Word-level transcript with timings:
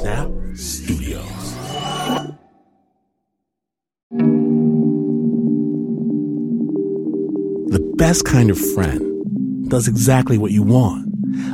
Snap 0.00 0.30
Studios. 0.54 1.54
The 7.68 7.94
best 7.98 8.24
kind 8.24 8.48
of 8.48 8.58
friend 8.58 9.68
does 9.68 9.88
exactly 9.88 10.38
what 10.38 10.52
you 10.52 10.62
want, 10.62 11.06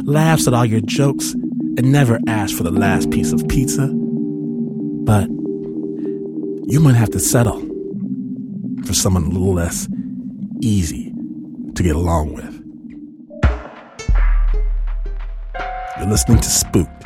laughs 0.06 0.46
at 0.46 0.54
all 0.54 0.64
your 0.64 0.80
jokes, 0.80 1.32
and 1.32 1.90
never 1.90 2.20
asks 2.28 2.56
for 2.56 2.62
the 2.62 2.70
last 2.70 3.10
piece 3.10 3.32
of 3.32 3.48
pizza. 3.48 3.88
But 3.88 5.28
you 6.68 6.78
might 6.78 6.94
have 6.94 7.10
to 7.10 7.18
settle 7.18 7.58
for 8.84 8.94
someone 8.94 9.24
a 9.24 9.28
little 9.30 9.54
less 9.54 9.88
easy 10.60 11.12
to 11.74 11.82
get 11.82 11.96
along 11.96 12.34
with. 12.34 12.62
You're 15.98 16.08
listening 16.08 16.38
to 16.38 16.48
Spooked. 16.48 17.05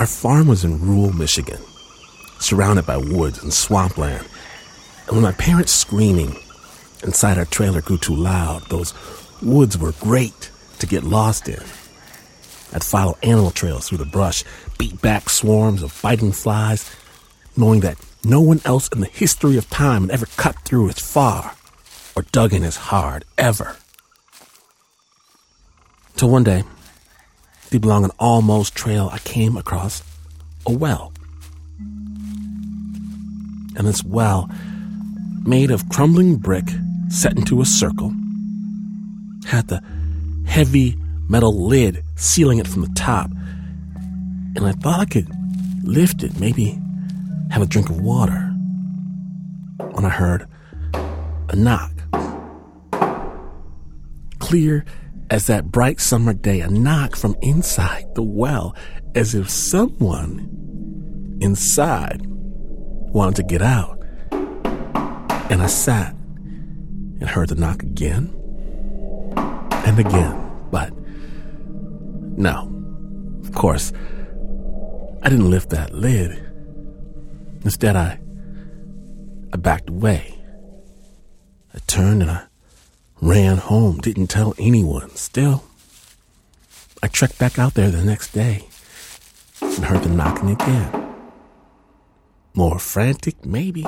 Our 0.00 0.06
farm 0.06 0.48
was 0.48 0.64
in 0.64 0.80
rural 0.80 1.12
Michigan, 1.12 1.60
surrounded 2.38 2.86
by 2.86 2.96
woods 2.96 3.42
and 3.42 3.52
swampland. 3.52 4.26
And 5.06 5.16
when 5.16 5.22
my 5.22 5.32
parents' 5.32 5.72
screaming 5.72 6.36
inside 7.02 7.36
our 7.36 7.44
trailer 7.44 7.82
grew 7.82 7.98
too 7.98 8.16
loud, 8.16 8.62
those 8.70 8.94
woods 9.42 9.76
were 9.76 9.92
great 10.00 10.50
to 10.78 10.86
get 10.86 11.04
lost 11.04 11.50
in. 11.50 11.62
I'd 12.72 12.82
follow 12.82 13.18
animal 13.22 13.50
trails 13.50 13.90
through 13.90 13.98
the 13.98 14.06
brush, 14.06 14.42
beat 14.78 15.02
back 15.02 15.28
swarms 15.28 15.82
of 15.82 16.00
biting 16.00 16.32
flies, 16.32 16.90
knowing 17.54 17.80
that 17.80 17.98
no 18.24 18.40
one 18.40 18.62
else 18.64 18.88
in 18.88 19.02
the 19.02 19.06
history 19.06 19.58
of 19.58 19.68
time 19.68 20.04
had 20.04 20.12
ever 20.12 20.26
cut 20.38 20.58
through 20.60 20.88
as 20.88 20.98
far 20.98 21.56
or 22.16 22.22
dug 22.32 22.54
in 22.54 22.64
as 22.64 22.76
hard, 22.76 23.26
ever. 23.36 23.76
Till 26.16 26.30
one 26.30 26.44
day, 26.44 26.64
deep 27.70 27.84
along 27.84 28.04
an 28.04 28.10
almost 28.18 28.74
trail, 28.74 29.08
I 29.12 29.18
came 29.18 29.56
across 29.56 30.02
a 30.66 30.72
well. 30.72 31.12
And 33.76 33.86
this 33.86 34.04
well, 34.04 34.50
made 35.44 35.70
of 35.70 35.88
crumbling 35.88 36.36
brick 36.36 36.68
set 37.08 37.36
into 37.38 37.60
a 37.60 37.64
circle, 37.64 38.12
had 39.46 39.68
the 39.68 39.82
heavy 40.46 40.96
metal 41.28 41.66
lid 41.66 42.02
sealing 42.16 42.58
it 42.58 42.66
from 42.66 42.82
the 42.82 42.92
top. 42.94 43.30
And 44.56 44.66
I 44.66 44.72
thought 44.72 45.00
I 45.00 45.04
could 45.04 45.28
lift 45.84 46.24
it, 46.24 46.38
maybe 46.40 46.78
have 47.50 47.62
a 47.62 47.66
drink 47.66 47.88
of 47.88 48.00
water. 48.00 48.48
When 49.92 50.04
I 50.04 50.08
heard 50.10 50.46
a 50.92 51.56
knock. 51.56 51.92
Clear 54.38 54.84
as 55.30 55.46
that 55.46 55.66
bright 55.66 56.00
summer 56.00 56.34
day, 56.34 56.60
a 56.60 56.68
knock 56.68 57.14
from 57.14 57.36
inside 57.40 58.04
the 58.14 58.22
well, 58.22 58.74
as 59.14 59.34
if 59.34 59.48
someone 59.48 61.38
inside 61.40 62.26
wanted 62.26 63.36
to 63.36 63.42
get 63.44 63.62
out. 63.62 63.96
And 64.32 65.62
I 65.62 65.66
sat 65.66 66.14
and 66.14 67.28
heard 67.28 67.48
the 67.48 67.54
knock 67.54 67.82
again 67.82 68.34
and 69.36 69.98
again. 69.98 70.50
But 70.70 70.92
no, 72.36 72.72
of 73.44 73.52
course, 73.52 73.92
I 75.22 75.28
didn't 75.28 75.50
lift 75.50 75.70
that 75.70 75.94
lid. 75.94 76.46
Instead, 77.62 77.94
I, 77.94 78.18
I 79.52 79.56
backed 79.56 79.90
away. 79.90 80.36
I 81.74 81.78
turned 81.86 82.22
and 82.22 82.30
I 82.30 82.46
ran 83.20 83.58
home, 83.58 83.98
didn't 83.98 84.28
tell 84.28 84.54
anyone. 84.58 85.10
Still, 85.10 85.64
I 87.02 87.08
trekked 87.08 87.38
back 87.38 87.58
out 87.58 87.74
there 87.74 87.90
the 87.90 88.04
next 88.04 88.32
day 88.32 88.66
and 89.60 89.84
heard 89.84 90.02
them 90.02 90.16
knocking 90.16 90.50
again. 90.50 91.06
More 92.54 92.78
frantic, 92.78 93.44
maybe. 93.44 93.86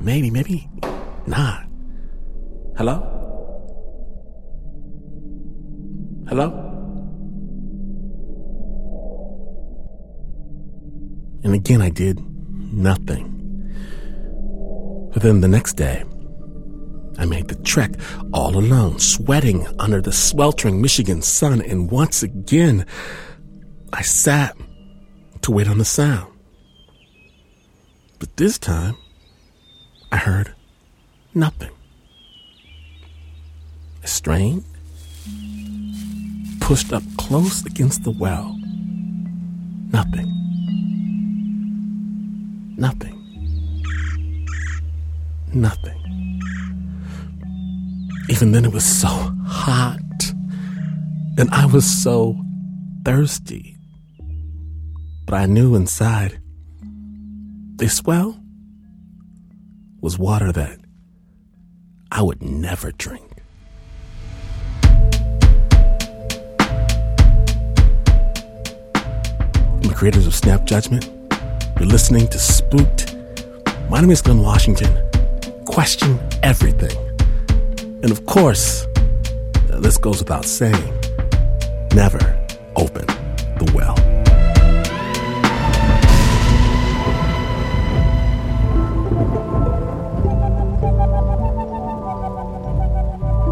Maybe, 0.00 0.30
maybe 0.30 0.68
not. 1.26 1.66
Hello? 2.76 3.14
Hello? 6.28 6.64
And 11.44 11.54
again, 11.54 11.80
I 11.80 11.90
did 11.90 12.20
nothing. 12.72 13.34
But 15.12 15.22
then 15.22 15.40
the 15.40 15.48
next 15.48 15.74
day, 15.74 16.04
I 17.18 17.24
made 17.26 17.48
the 17.48 17.56
trek 17.56 17.90
all 18.32 18.56
alone, 18.56 19.00
sweating 19.00 19.66
under 19.80 20.00
the 20.00 20.12
sweltering 20.12 20.80
Michigan 20.80 21.20
sun, 21.20 21.60
and 21.60 21.90
once 21.90 22.22
again, 22.22 22.86
I 23.92 24.02
sat 24.02 24.56
to 25.42 25.50
wait 25.50 25.68
on 25.68 25.78
the 25.78 25.84
sound. 25.84 26.32
But 28.20 28.36
this 28.36 28.56
time, 28.56 28.96
I 30.12 30.16
heard 30.16 30.54
nothing. 31.34 31.70
I 34.02 34.06
strained, 34.06 34.64
pushed 36.60 36.92
up 36.92 37.02
close 37.16 37.66
against 37.66 38.04
the 38.04 38.12
well. 38.12 38.56
Nothing. 39.90 40.34
Nothing. 42.76 43.14
Nothing. 45.52 45.97
Even 48.38 48.52
then, 48.52 48.64
it 48.66 48.72
was 48.72 48.84
so 48.84 49.08
hot. 49.48 49.98
And 51.36 51.50
I 51.50 51.66
was 51.66 51.84
so 51.84 52.38
thirsty. 53.04 53.76
But 55.26 55.34
I 55.34 55.46
knew 55.46 55.74
inside 55.74 56.40
this 57.74 58.04
well 58.04 58.40
was 60.00 60.20
water 60.20 60.52
that 60.52 60.78
I 62.12 62.22
would 62.22 62.40
never 62.40 62.92
drink. 62.92 63.28
The 69.80 69.92
creators 69.96 70.28
of 70.28 70.34
Snap 70.36 70.64
Judgment, 70.64 71.10
you're 71.76 71.88
listening 71.88 72.28
to 72.28 72.38
Spooked. 72.38 73.16
My 73.90 74.00
name 74.00 74.12
is 74.12 74.22
Glynn 74.22 74.42
Washington. 74.42 74.96
Question 75.64 76.20
everything. 76.44 77.07
And 78.00 78.12
of 78.12 78.24
course, 78.26 78.86
this 79.66 79.98
goes 79.98 80.20
without 80.20 80.44
saying, 80.44 80.80
never 81.94 82.20
open 82.76 83.04
the 83.58 83.72
well. 83.74 83.96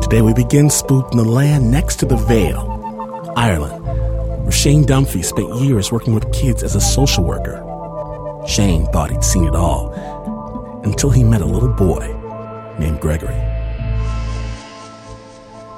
Today 0.00 0.22
we 0.22 0.32
begin 0.32 0.70
spooked 0.70 1.12
in 1.12 1.18
the 1.18 1.24
land 1.24 1.68
next 1.72 1.96
to 1.96 2.06
the 2.06 2.16
Vale, 2.16 3.32
Ireland, 3.36 3.84
where 4.44 4.52
Shane 4.52 4.84
Dunphy 4.84 5.24
spent 5.24 5.52
years 5.56 5.90
working 5.90 6.14
with 6.14 6.32
kids 6.32 6.62
as 6.62 6.76
a 6.76 6.80
social 6.80 7.24
worker. 7.24 7.64
Shane 8.46 8.86
thought 8.92 9.10
he'd 9.10 9.24
seen 9.24 9.42
it 9.42 9.56
all 9.56 9.92
until 10.84 11.10
he 11.10 11.24
met 11.24 11.40
a 11.40 11.46
little 11.46 11.72
boy 11.72 12.06
named 12.78 13.00
Gregory. 13.00 13.55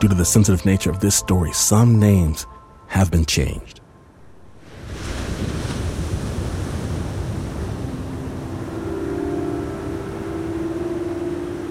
Due 0.00 0.09
to 0.09 0.15
the 0.15 0.25
sensitive 0.25 0.65
nature 0.65 0.91
of 0.91 1.00
this 1.00 1.17
story, 1.17 1.53
some 1.53 1.99
names 1.99 2.47
have 2.87 3.11
been 3.11 3.27
changed. 3.27 3.81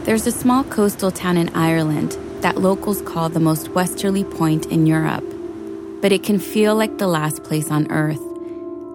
There's 0.03 0.27
a 0.27 0.31
small 0.31 0.63
coastal 0.65 1.11
town 1.11 1.37
in 1.37 1.49
Ireland 1.55 2.17
that 2.41 2.57
locals 2.57 3.01
call 3.01 3.29
the 3.29 3.39
most 3.39 3.69
westerly 3.69 4.23
point 4.23 4.65
in 4.67 4.85
Europe, 4.85 5.25
but 6.01 6.11
it 6.11 6.23
can 6.23 6.39
feel 6.39 6.75
like 6.75 6.97
the 6.97 7.07
last 7.07 7.43
place 7.43 7.71
on 7.71 7.89
Earth. 7.91 8.21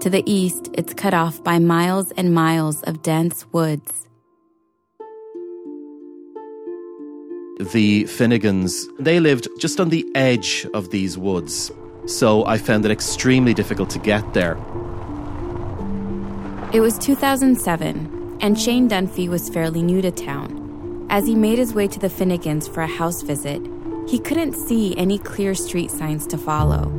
To 0.01 0.11
the 0.11 0.23
east, 0.27 0.69
it's 0.75 0.93
cut 0.95 1.15
off 1.15 1.43
by 1.43 1.59
miles 1.59 2.11
and 2.13 2.35
miles 2.35 2.83
of 2.83 3.03
dense 3.03 3.47
woods. 3.53 4.09
The 7.61 8.05
Finnegans, 8.05 8.89
they 8.99 9.21
lived 9.21 9.47
just 9.59 9.79
on 9.79 9.91
the 9.91 10.07
edge 10.15 10.67
of 10.73 10.89
these 10.89 11.19
woods, 11.19 11.71
so 12.07 12.47
I 12.47 12.57
found 12.57 12.85
it 12.87 12.91
extremely 12.91 13.53
difficult 13.53 13.91
to 13.91 13.99
get 13.99 14.33
there. 14.33 14.57
It 16.73 16.81
was 16.81 16.99
2007, 16.99 18.39
and 18.41 18.59
Shane 18.59 18.89
Dunphy 18.89 19.29
was 19.29 19.51
fairly 19.51 19.83
new 19.83 20.01
to 20.01 20.11
town. 20.11 21.07
As 21.11 21.27
he 21.27 21.35
made 21.35 21.59
his 21.59 21.75
way 21.75 21.87
to 21.89 21.99
the 21.99 22.09
Finnegans 22.09 22.73
for 22.73 22.81
a 22.81 22.87
house 22.87 23.21
visit, 23.21 23.61
he 24.09 24.19
couldn't 24.19 24.55
see 24.55 24.97
any 24.97 25.19
clear 25.19 25.55
street 25.55 25.91
signs 25.91 26.27
to 26.29 26.39
follow. 26.39 26.91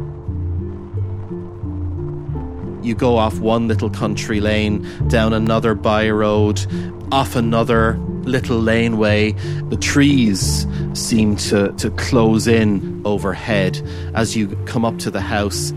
You 2.84 2.94
go 2.94 3.18
off 3.18 3.40
one 3.40 3.68
little 3.68 3.90
country 3.90 4.40
lane, 4.40 4.88
down 5.08 5.34
another 5.34 5.74
by 5.74 6.10
road, 6.12 6.64
off 7.12 7.36
another 7.36 8.00
little 8.24 8.60
laneway. 8.60 9.32
The 9.70 9.78
trees 9.78 10.68
seem 10.94 11.36
to, 11.38 11.72
to 11.74 11.90
close 11.92 12.48
in 12.48 13.02
overhead 13.06 13.82
as 14.14 14.36
you 14.36 14.48
come 14.66 14.86
up 14.86 14.98
to 15.00 15.12
the 15.12 15.22
house. 15.22 15.74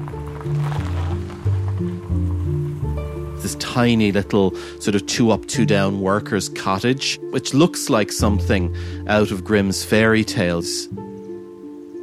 this 3.46 3.54
tiny 3.56 4.10
little 4.10 4.56
sort 4.80 4.96
of 4.96 5.06
two 5.06 5.30
up, 5.30 5.46
two 5.46 5.64
down 5.64 6.00
workers' 6.00 6.48
cottage, 6.48 7.16
which 7.30 7.54
looks 7.54 7.88
like 7.88 8.10
something 8.10 8.74
out 9.06 9.30
of 9.30 9.44
Grimm's 9.44 9.84
fairy 9.84 10.24
tales. 10.24 10.88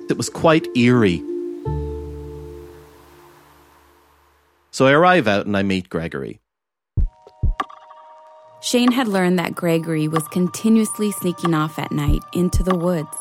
It 0.10 0.16
was 0.16 0.30
quite 0.30 0.66
eerie. 0.78 1.22
So 4.72 4.88
I 4.88 4.94
arrive 4.94 5.28
out 5.28 5.46
and 5.46 5.58
I 5.58 5.64
meet 5.64 5.90
Gregory. 5.90 6.40
Shane 8.64 8.94
had 8.94 9.10
learned 9.10 9.38
that 9.40 9.54
Gregory 9.54 10.08
was 10.08 10.26
continuously 10.30 11.12
sneaking 11.12 11.54
off 11.54 11.78
at 11.78 11.92
night 11.92 12.24
into 12.32 12.64
the 12.64 12.76
woods. 12.76 13.18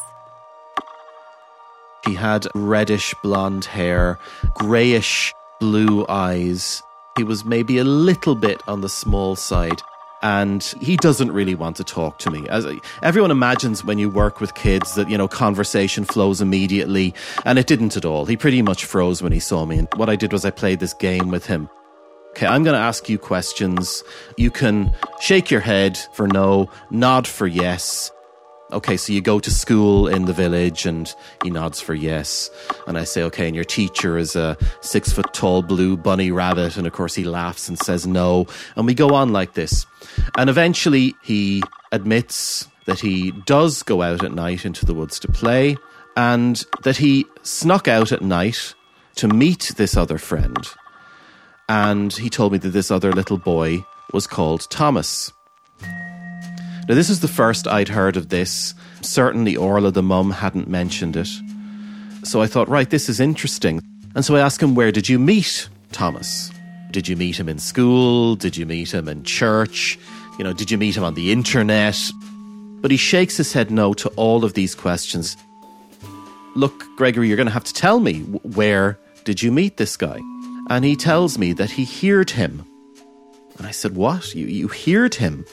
He 2.07 2.15
had 2.15 2.47
reddish 2.55 3.13
blonde 3.23 3.65
hair, 3.65 4.19
greyish 4.55 5.35
blue 5.59 6.07
eyes, 6.09 6.83
he 7.17 7.25
was 7.25 7.45
maybe 7.45 7.79
a 7.79 7.85
little 7.85 8.35
bit 8.35 8.63
on 8.67 8.81
the 8.81 8.89
small 8.89 9.37
side 9.37 9.83
and 10.23 10.63
he 10.81 10.97
doesn't 10.97 11.33
really 11.33 11.57
want 11.57 11.77
to 11.77 11.85
talk 11.85 12.19
to 12.21 12.31
me. 12.31 12.49
As 12.49 12.65
everyone 13.03 13.33
imagines 13.33 13.85
when 13.85 13.99
you 13.99 14.09
work 14.09 14.41
with 14.41 14.55
kids 14.55 14.95
that 14.95 15.11
you 15.11 15.19
know 15.19 15.27
conversation 15.27 16.05
flows 16.05 16.41
immediately, 16.41 17.13
and 17.45 17.59
it 17.59 17.67
didn't 17.67 17.97
at 17.97 18.05
all. 18.05 18.25
He 18.27 18.37
pretty 18.37 18.63
much 18.63 18.85
froze 18.85 19.21
when 19.21 19.33
he 19.33 19.41
saw 19.41 19.67
me. 19.67 19.79
And 19.79 19.89
what 19.97 20.09
I 20.09 20.15
did 20.15 20.33
was 20.33 20.45
I 20.45 20.51
played 20.51 20.79
this 20.79 20.95
game 20.95 21.29
with 21.29 21.47
him. 21.47 21.69
Okay, 22.33 22.47
I'm 22.47 22.65
going 22.65 22.75
to 22.75 22.81
ask 22.81 23.09
you 23.09 23.19
questions. 23.19 24.03
You 24.37 24.51
can 24.51 24.93
shake 25.21 25.51
your 25.51 25.61
head 25.61 25.99
for 26.15 26.27
no, 26.27 26.71
nod 26.91 27.27
for 27.27 27.47
yes, 27.47 28.11
okay, 28.73 28.97
so 28.97 29.13
you 29.13 29.21
go 29.21 29.39
to 29.39 29.51
school 29.51 30.09
in 30.09 30.25
the 30.25 30.33
village, 30.33 30.87
and 30.87 31.15
he 31.43 31.51
nods 31.51 31.81
for 31.81 31.95
yes. 31.95 32.51
And 32.87 32.99
I 32.99 33.05
say, 33.05 33.23
okay, 33.25 33.47
and 33.47 33.55
your 33.55 33.65
teacher 33.65 34.19
is 34.19 34.35
a 34.35 34.57
six 34.81 35.13
foot 35.13 35.33
tall 35.33 35.63
blue 35.63 35.97
bunny 35.97 36.31
rabbit. 36.31 36.77
And 36.77 36.87
of 36.87 36.93
course, 36.93 37.15
he 37.15 37.25
laughs 37.25 37.69
and 37.69 37.79
says 37.79 38.07
no. 38.07 38.47
And 38.77 38.87
we 38.87 38.95
go 38.95 39.15
on 39.15 39.33
like 39.33 39.55
this. 39.55 39.87
And 40.37 40.51
eventually, 40.51 41.15
he 41.23 41.63
admits 41.93 42.67
that 42.87 43.01
he 43.01 43.31
does 43.47 43.83
go 43.83 44.03
out 44.03 44.25
at 44.25 44.33
night 44.33 44.65
into 44.65 44.85
the 44.85 44.95
woods 44.95 45.21
to 45.21 45.29
play, 45.29 45.77
and 46.17 46.65
that 46.83 46.97
he 46.97 47.27
snuck 47.43 47.89
out 47.89 48.13
at 48.13 48.23
night 48.23 48.75
to 49.17 49.29
meet 49.29 49.73
this 49.77 49.97
other 49.97 50.19
friend. 50.19 50.67
And 51.69 52.13
he 52.13 52.29
told 52.29 52.53
me 52.53 52.59
that 52.59 52.71
this 52.71 52.91
other 52.91 53.13
little 53.13 53.39
boy 53.39 53.85
was 54.13 54.27
called 54.27 54.69
Thomas. 54.71 55.33
Now, 56.89 56.95
this 56.97 57.11
is 57.11 57.21
the 57.21 57.29
first 57.29 57.69
I'd 57.69 57.89
heard 57.89 58.17
of 58.17 58.29
this. 58.29 58.75
Certainly, 59.03 59.57
Orla, 59.57 59.91
the 59.93 60.03
mum, 60.03 60.31
hadn't 60.31 60.69
mentioned 60.69 61.17
it. 61.17 61.29
So 62.25 62.43
I 62.43 62.47
thought, 62.47 62.69
right, 62.69 62.91
this 62.91 63.09
is 63.09 63.21
interesting. 63.21 63.81
And 64.15 64.25
so 64.25 64.37
I 64.37 64.41
asked 64.41 64.63
him, 64.63 64.75
where 64.75 64.93
did 64.93 65.09
you 65.09 65.19
meet 65.19 65.69
Thomas? 65.93 66.51
Did 66.91 67.09
you 67.09 67.17
meet 67.17 67.39
him 67.39 67.49
in 67.49 67.59
school? 67.59 68.35
Did 68.35 68.57
you 68.57 68.67
meet 68.67 68.93
him 68.93 69.09
in 69.09 69.23
church? 69.25 69.99
You 70.39 70.45
know, 70.45 70.53
did 70.53 70.71
you 70.71 70.77
meet 70.77 70.97
him 70.97 71.05
on 71.05 71.15
the 71.15 71.33
internet? 71.33 71.99
But 72.81 72.91
he 72.91 72.97
shakes 72.97 73.37
his 73.37 73.53
head 73.53 73.71
no 73.71 73.95
to 73.95 74.09
all 74.11 74.45
of 74.45 74.55
these 74.55 74.75
questions. 74.75 75.37
Look, 76.55 76.85
Gregory, 76.97 77.29
you're 77.29 77.37
going 77.37 77.47
to 77.47 77.53
have 77.53 77.65
to 77.65 77.73
tell 77.73 78.01
me 78.01 78.21
where 78.21 78.99
did 79.25 79.43
you 79.43 79.53
meet 79.53 79.77
this 79.77 79.97
guy? 79.97 80.21
And 80.69 80.85
he 80.85 80.97
tells 80.97 81.39
me 81.39 81.53
that 81.55 81.73
he 81.73 81.85
heard 81.85 82.31
him. 82.31 82.65
And 83.59 83.67
I 83.67 83.71
said, 83.71 83.95
What? 83.95 84.35
You, 84.35 84.47
you 84.47 84.69
heard 84.69 85.17
him? 85.17 85.45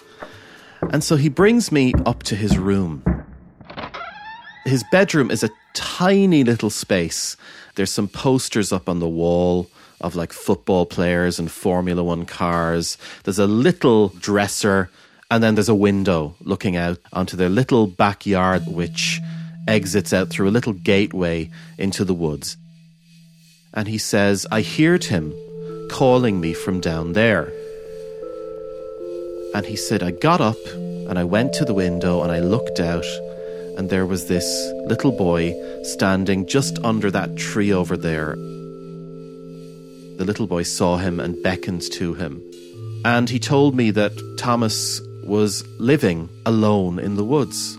And 0.92 1.04
so 1.04 1.16
he 1.16 1.30
brings 1.30 1.72
me 1.72 1.94
up 2.06 2.24
to 2.24 2.36
his 2.36 2.58
room. 2.58 3.04
His 4.66 4.84
bedroom 4.92 5.32
is 5.32 5.44
a 5.44 5.50
tiny 5.74 6.44
little 6.44 6.70
space. 6.70 7.36
There's 7.76 7.92
some 7.92 8.08
posters 8.08 8.72
up 8.72 8.88
on 8.88 9.00
the 9.00 9.08
wall 9.08 9.70
of 10.02 10.16
like 10.16 10.32
football 10.32 10.86
players 10.86 11.40
and 11.40 11.52
Formula 11.52 12.04
One 12.04 12.26
cars. 12.26 12.98
There's 13.24 13.40
a 13.40 13.48
little 13.48 14.10
dresser, 14.10 14.90
and 15.30 15.44
then 15.44 15.56
there's 15.56 15.70
a 15.70 15.76
window 15.76 16.36
looking 16.42 16.78
out 16.78 17.00
onto 17.12 17.36
their 17.36 17.50
little 17.50 17.88
backyard, 17.88 18.68
which 18.68 19.20
exits 19.68 20.14
out 20.14 20.30
through 20.30 20.50
a 20.50 20.52
little 20.52 20.74
gateway 20.74 21.50
into 21.78 22.06
the 22.06 22.14
woods. 22.14 22.58
And 23.74 23.88
he 23.88 23.98
says, 23.98 24.48
I 24.51 24.62
heard 24.62 25.04
him 25.06 25.33
calling 25.89 26.39
me 26.39 26.54
from 26.54 26.80
down 26.80 27.13
there. 27.13 27.51
And 29.54 29.66
he 29.66 29.75
said, 29.75 30.04
I 30.04 30.12
got 30.12 30.42
up 30.42 30.57
and 31.10 31.18
I 31.18 31.24
went 31.24 31.54
to 31.54 31.66
the 31.66 31.74
window 31.74 32.21
and 32.21 32.31
I 32.31 32.39
looked 32.39 32.80
out, 32.80 33.06
and 33.77 33.89
there 33.89 34.06
was 34.06 34.27
this 34.27 34.45
little 34.86 35.12
boy 35.12 35.56
standing 35.83 36.45
just 36.45 36.77
under 36.83 37.09
that 37.09 37.35
tree 37.35 37.73
over 37.73 37.97
there. 37.97 38.35
The 40.18 40.26
little 40.26 40.45
boy 40.45 40.64
saw 40.64 40.97
him 40.97 41.19
and 41.19 41.42
beckoned 41.42 41.92
to 41.94 42.14
him. 42.14 42.44
And 43.06 43.30
he 43.30 43.40
told 43.40 43.76
me 43.76 43.90
that 43.92 44.35
Thomas 44.38 45.02
was 45.23 45.66
living 45.80 46.30
alone 46.45 46.99
in 46.99 47.16
the 47.16 47.23
woods. 47.23 47.78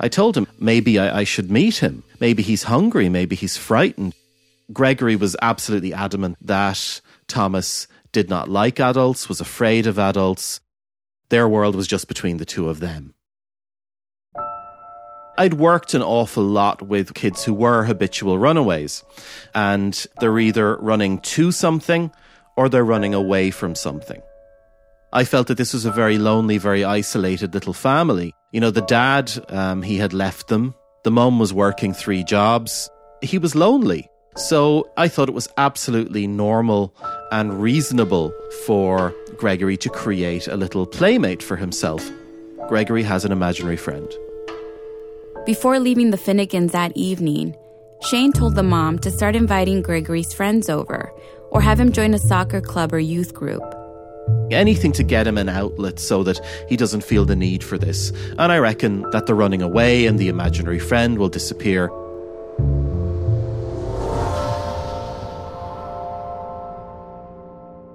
I 0.00 0.08
told 0.08 0.36
him 0.36 0.46
maybe 0.58 0.98
I, 0.98 1.20
I, 1.20 1.24
should 1.24 1.50
meet 1.50 1.76
him. 1.76 2.02
Maybe 2.20 2.42
he's 2.42 2.62
hungry. 2.62 3.08
Maybe 3.10 3.36
he's 3.36 3.58
frightened. 3.58 4.14
Gregory 4.72 5.16
was 5.16 5.36
absolutely 5.42 5.92
adamant 5.92 6.36
that 6.40 7.00
Thomas 7.26 7.86
did 8.12 8.28
not 8.28 8.48
like 8.48 8.80
adults, 8.80 9.28
was 9.28 9.40
afraid 9.40 9.86
of 9.86 9.98
adults. 9.98 10.60
Their 11.28 11.48
world 11.48 11.74
was 11.74 11.86
just 11.86 12.08
between 12.08 12.38
the 12.38 12.44
two 12.44 12.68
of 12.68 12.80
them. 12.80 13.14
I'd 15.38 15.54
worked 15.54 15.94
an 15.94 16.02
awful 16.02 16.42
lot 16.42 16.82
with 16.82 17.14
kids 17.14 17.44
who 17.44 17.54
were 17.54 17.84
habitual 17.84 18.38
runaways, 18.38 19.02
and 19.54 20.06
they're 20.20 20.38
either 20.38 20.76
running 20.76 21.18
to 21.20 21.50
something 21.50 22.10
or 22.56 22.68
they're 22.68 22.84
running 22.84 23.14
away 23.14 23.50
from 23.50 23.74
something. 23.74 24.20
I 25.12 25.24
felt 25.24 25.46
that 25.46 25.56
this 25.56 25.72
was 25.72 25.86
a 25.86 25.90
very 25.90 26.18
lonely, 26.18 26.58
very 26.58 26.84
isolated 26.84 27.54
little 27.54 27.72
family. 27.72 28.34
You 28.52 28.60
know, 28.60 28.70
the 28.70 28.82
dad, 28.82 29.32
um, 29.48 29.82
he 29.82 29.96
had 29.96 30.12
left 30.12 30.48
them. 30.48 30.74
The 31.04 31.10
mum 31.10 31.38
was 31.38 31.54
working 31.54 31.94
three 31.94 32.22
jobs. 32.22 32.90
He 33.22 33.38
was 33.38 33.54
lonely. 33.54 34.08
So 34.36 34.88
I 34.96 35.08
thought 35.08 35.28
it 35.28 35.34
was 35.34 35.48
absolutely 35.56 36.26
normal 36.26 36.94
and 37.32 37.60
reasonable 37.60 38.32
for 38.64 39.14
Gregory 39.36 39.76
to 39.78 39.88
create 39.88 40.46
a 40.46 40.56
little 40.56 40.86
playmate 40.86 41.42
for 41.42 41.56
himself. 41.56 42.08
Gregory 42.68 43.02
has 43.02 43.24
an 43.24 43.32
imaginary 43.32 43.76
friend. 43.76 44.08
Before 45.46 45.80
leaving 45.80 46.10
the 46.10 46.16
Finnegans 46.16 46.70
that 46.72 46.92
evening, 46.96 47.56
Shane 48.08 48.32
told 48.32 48.54
the 48.54 48.62
mom 48.62 48.98
to 49.00 49.10
start 49.10 49.34
inviting 49.34 49.82
Gregory's 49.82 50.32
friends 50.32 50.68
over 50.68 51.12
or 51.50 51.60
have 51.60 51.80
him 51.80 51.92
join 51.92 52.14
a 52.14 52.18
soccer 52.18 52.60
club 52.60 52.92
or 52.92 52.98
youth 53.00 53.34
group. 53.34 53.62
Anything 54.50 54.92
to 54.92 55.02
get 55.02 55.26
him 55.26 55.38
an 55.38 55.48
outlet 55.48 55.98
so 55.98 56.22
that 56.22 56.40
he 56.68 56.76
doesn't 56.76 57.02
feel 57.02 57.24
the 57.24 57.36
need 57.36 57.64
for 57.64 57.78
this. 57.78 58.10
And 58.38 58.52
I 58.52 58.58
reckon 58.58 59.02
that 59.10 59.26
the 59.26 59.34
running 59.34 59.62
away 59.62 60.06
and 60.06 60.18
the 60.18 60.28
imaginary 60.28 60.78
friend 60.78 61.18
will 61.18 61.28
disappear 61.28 61.90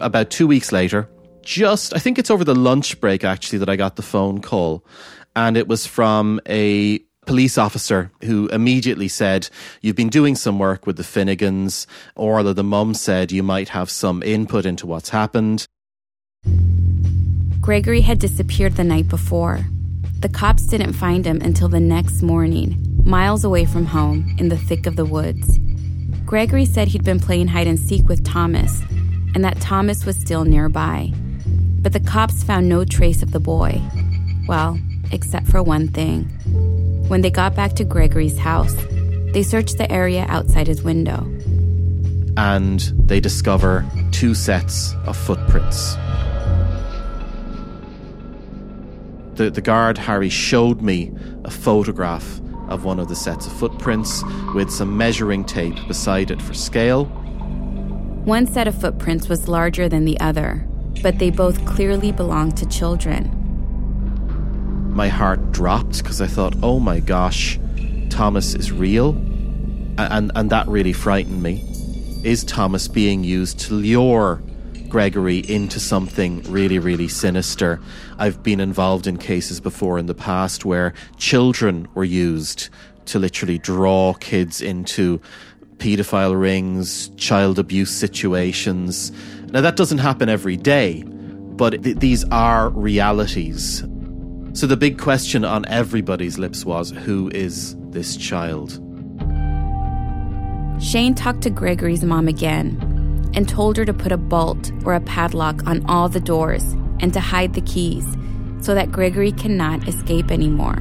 about 0.06 0.30
two 0.30 0.48
weeks 0.48 0.72
later, 0.72 1.10
just, 1.42 1.96
I 1.96 2.00
think 2.00 2.18
it's 2.20 2.32
over 2.32 2.44
the 2.44 2.56
lunch 2.56 3.00
break 3.02 3.24
actually 3.24 3.60
that 3.60 3.70
I 3.70 3.76
got 3.76 3.96
the 3.96 4.02
phone 4.02 4.40
call. 4.40 4.86
And 5.36 5.58
it 5.58 5.68
was 5.68 5.86
from 5.86 6.40
a 6.48 7.00
police 7.26 7.58
officer 7.58 8.12
who 8.24 8.48
immediately 8.50 9.08
said, 9.08 9.50
You've 9.82 9.96
been 9.96 10.10
doing 10.10 10.36
some 10.36 10.60
work 10.60 10.86
with 10.86 10.98
the 10.98 11.04
Finnegans. 11.04 11.88
Orla, 12.16 12.54
the 12.54 12.64
mum, 12.64 12.94
said 12.94 13.32
you 13.32 13.44
might 13.44 13.70
have 13.70 13.90
some 13.90 14.24
input 14.24 14.66
into 14.66 14.88
what's 14.88 15.10
happened. 15.10 15.66
Gregory 17.60 18.02
had 18.02 18.20
disappeared 18.20 18.76
the 18.76 18.84
night 18.84 19.08
before. 19.08 19.66
The 20.20 20.30
cops 20.30 20.68
didn't 20.68 20.94
find 20.94 21.26
him 21.26 21.42
until 21.42 21.68
the 21.68 21.80
next 21.80 22.22
morning, 22.22 22.78
miles 23.04 23.44
away 23.44 23.66
from 23.66 23.86
home 23.86 24.36
in 24.38 24.50
the 24.50 24.58
thick 24.58 24.86
of 24.86 24.96
the 24.96 25.06
woods. 25.06 25.60
Gregory 26.26 26.66
said 26.66 26.88
he'd 26.88 27.04
been 27.04 27.20
playing 27.20 27.48
hide 27.48 27.68
and 27.68 27.80
seek 27.80 28.08
with 28.08 28.24
Thomas 28.24 28.82
and 29.36 29.44
that 29.44 29.60
Thomas 29.60 30.06
was 30.06 30.16
still 30.16 30.46
nearby. 30.46 31.12
But 31.82 31.94
the 31.94 32.00
cops 32.00 32.42
found 32.42 32.68
no 32.68 32.86
trace 32.86 33.22
of 33.22 33.32
the 33.32 33.40
boy. 33.40 33.82
Well, 34.48 34.80
except 35.12 35.48
for 35.48 35.62
one 35.62 35.90
thing. 35.90 36.24
When 37.10 37.22
they 37.22 37.30
got 37.30 37.54
back 37.54 37.74
to 37.74 37.84
Gregory's 37.84 38.38
house, 38.38 38.76
they 39.34 39.44
searched 39.44 39.78
the 39.78 39.92
area 39.92 40.26
outside 40.30 40.66
his 40.66 40.82
window. 40.82 41.30
And 42.38 42.80
they 43.08 43.20
discover 43.20 43.86
two 44.12 44.34
sets 44.34 44.96
of 45.06 45.16
footprints. 45.18 45.96
The, 49.36 49.52
the 49.54 49.62
guard, 49.62 49.98
Harry, 49.98 50.30
showed 50.30 50.82
me 50.82 51.12
a 51.44 51.52
photograph 51.52 52.40
of 52.70 52.86
one 52.86 53.00
of 53.00 53.10
the 53.10 53.16
sets 53.16 53.46
of 53.46 53.54
footprints 53.54 54.24
with 54.54 54.72
some 54.72 54.98
measuring 54.98 55.44
tape 55.44 55.76
beside 55.88 56.32
it 56.32 56.42
for 56.42 56.54
scale. 56.54 57.12
One 58.26 58.48
set 58.48 58.68
of 58.68 58.82
footprints 58.82 59.30
was 59.30 59.48
larger 59.48 59.88
than 59.88 60.04
the 60.04 60.20
other, 60.20 60.68
but 61.04 61.20
they 61.20 61.30
both 61.30 61.64
clearly 61.68 62.12
belonged 62.12 62.58
to 62.58 62.66
children. 62.66 63.30
My 64.92 65.10
heart 65.10 65.52
dropped 65.52 66.00
because 66.00 66.22
I 66.22 66.26
thought, 66.26 66.56
oh 66.64 66.80
my 66.80 67.00
gosh, 67.00 67.60
Thomas 68.10 68.56
is 68.56 68.72
real. 68.72 69.12
And, 70.00 70.32
and 70.34 70.50
that 70.50 70.68
really 70.68 70.92
frightened 70.92 71.44
me. 71.44 71.64
Is 72.24 72.44
Thomas 72.44 72.88
being 72.88 73.24
used 73.24 73.60
to 73.60 73.76
lure 73.76 74.42
Gregory 74.90 75.40
into 75.40 75.80
something 75.80 76.42
really, 76.52 76.80
really 76.80 77.08
sinister. 77.08 77.80
I've 78.18 78.42
been 78.42 78.60
involved 78.60 79.06
in 79.06 79.18
cases 79.18 79.60
before 79.60 80.00
in 80.00 80.06
the 80.06 80.16
past 80.16 80.66
where 80.66 80.94
children 81.18 81.88
were 81.94 82.04
used 82.04 82.70
to 83.06 83.20
literally 83.20 83.58
draw 83.58 84.14
kids 84.14 84.62
into 84.62 85.22
paedophile 85.78 86.40
rings, 86.40 87.10
child 87.18 87.60
abuse 87.60 87.92
situations. 87.92 89.12
Now, 89.52 89.62
that 89.62 89.76
doesn't 89.76 90.00
happen 90.00 90.30
every 90.30 90.58
day, 90.58 91.04
but 91.04 91.84
th- 91.84 91.98
these 91.98 92.24
are 92.26 92.70
realities. 92.70 93.84
So, 94.54 94.68
the 94.68 94.78
big 94.78 95.00
question 95.00 95.44
on 95.44 95.66
everybody's 95.66 96.38
lips 96.38 96.66
was 96.66 96.92
who 96.92 97.30
is 97.34 97.76
this 97.90 98.16
child? 98.16 98.82
Shane 100.82 101.16
talked 101.16 101.42
to 101.42 101.50
Gregory's 101.50 102.04
mom 102.04 102.28
again 102.28 103.32
and 103.34 103.48
told 103.48 103.78
her 103.78 103.86
to 103.86 103.94
put 103.94 104.12
a 104.12 104.18
bolt 104.18 104.72
or 104.86 104.94
a 104.94 105.02
padlock 105.02 105.66
on 105.68 105.86
all 105.88 106.10
the 106.10 106.20
doors 106.20 106.64
and 107.00 107.14
to 107.14 107.20
hide 107.20 107.54
the 107.54 107.62
keys 107.62 108.06
so 108.62 108.74
that 108.74 108.92
Gregory 108.92 109.32
cannot 109.32 109.88
escape 109.88 110.32
anymore. 110.32 110.78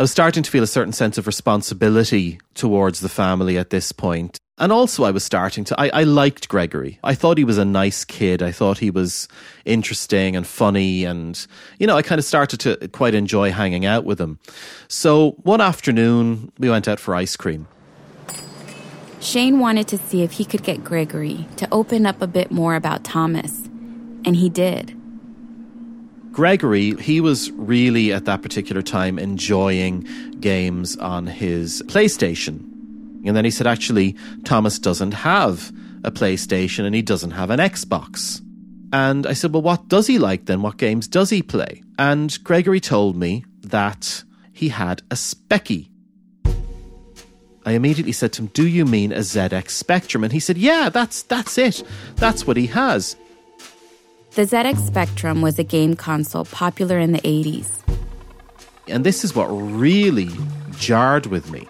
I 0.00 0.02
was 0.02 0.10
starting 0.10 0.42
to 0.42 0.50
feel 0.50 0.62
a 0.62 0.66
certain 0.66 0.94
sense 0.94 1.18
of 1.18 1.26
responsibility 1.26 2.40
towards 2.54 3.00
the 3.00 3.08
family 3.10 3.58
at 3.58 3.68
this 3.68 3.92
point. 3.92 4.40
And 4.56 4.72
also, 4.72 5.04
I 5.04 5.10
was 5.10 5.22
starting 5.22 5.62
to. 5.64 5.78
I, 5.78 5.90
I, 5.90 6.04
liked 6.04 6.48
Gregory. 6.48 6.98
I 7.04 7.14
thought 7.14 7.36
he 7.36 7.44
was 7.44 7.58
a 7.58 7.66
nice 7.66 8.06
kid. 8.06 8.42
I 8.42 8.50
thought 8.50 8.78
he 8.78 8.90
was 8.90 9.28
interesting 9.66 10.36
and 10.36 10.46
funny. 10.46 11.04
And, 11.04 11.46
you 11.78 11.86
know, 11.86 11.98
I 11.98 12.00
kind 12.00 12.18
of 12.18 12.24
started 12.24 12.60
to 12.60 12.88
quite 12.88 13.14
enjoy 13.14 13.52
hanging 13.52 13.84
out 13.84 14.06
with 14.06 14.18
him. 14.18 14.38
So 14.88 15.32
one 15.42 15.60
afternoon, 15.60 16.50
we 16.58 16.70
went 16.70 16.88
out 16.88 16.98
for 16.98 17.14
ice 17.14 17.36
cream. 17.36 17.68
Shane 19.20 19.58
wanted 19.58 19.86
to 19.88 19.98
see 19.98 20.22
if 20.22 20.32
he 20.32 20.46
could 20.46 20.62
get 20.62 20.82
Gregory 20.82 21.46
to 21.58 21.68
open 21.70 22.06
up 22.06 22.22
a 22.22 22.26
bit 22.26 22.50
more 22.50 22.74
about 22.74 23.04
Thomas, 23.04 23.68
and 24.24 24.34
he 24.34 24.48
did. 24.48 24.98
Gregory, 26.32 26.94
he 26.96 27.20
was 27.20 27.50
really 27.52 28.12
at 28.12 28.24
that 28.24 28.42
particular 28.42 28.82
time 28.82 29.18
enjoying 29.18 30.06
games 30.40 30.96
on 30.96 31.26
his 31.26 31.82
PlayStation. 31.86 32.60
And 33.26 33.36
then 33.36 33.44
he 33.44 33.50
said, 33.50 33.66
actually, 33.66 34.16
Thomas 34.44 34.78
doesn't 34.78 35.12
have 35.12 35.72
a 36.04 36.10
PlayStation 36.10 36.84
and 36.84 36.94
he 36.94 37.02
doesn't 37.02 37.32
have 37.32 37.50
an 37.50 37.60
Xbox. 37.60 38.40
And 38.92 39.26
I 39.26 39.34
said, 39.34 39.52
well, 39.52 39.62
what 39.62 39.88
does 39.88 40.06
he 40.06 40.18
like 40.18 40.46
then? 40.46 40.62
What 40.62 40.76
games 40.76 41.06
does 41.06 41.30
he 41.30 41.42
play? 41.42 41.82
And 41.98 42.42
Gregory 42.44 42.80
told 42.80 43.16
me 43.16 43.44
that 43.60 44.24
he 44.52 44.68
had 44.68 45.02
a 45.10 45.14
Speccy. 45.14 45.88
I 47.64 47.72
immediately 47.72 48.12
said 48.12 48.32
to 48.34 48.42
him, 48.42 48.50
"Do 48.54 48.66
you 48.66 48.86
mean 48.86 49.12
a 49.12 49.18
ZX 49.18 49.70
Spectrum?" 49.70 50.24
And 50.24 50.32
he 50.32 50.40
said, 50.40 50.56
"Yeah, 50.56 50.88
that's 50.88 51.22
that's 51.22 51.58
it. 51.58 51.82
That's 52.16 52.46
what 52.46 52.56
he 52.56 52.66
has." 52.68 53.16
The 54.34 54.42
ZX 54.42 54.86
Spectrum 54.86 55.42
was 55.42 55.58
a 55.58 55.64
game 55.64 55.96
console 55.96 56.44
popular 56.44 57.00
in 57.00 57.10
the 57.10 57.18
80s. 57.22 57.66
And 58.86 59.04
this 59.04 59.24
is 59.24 59.34
what 59.34 59.46
really 59.46 60.28
jarred 60.78 61.26
with 61.26 61.50
me. 61.50 61.66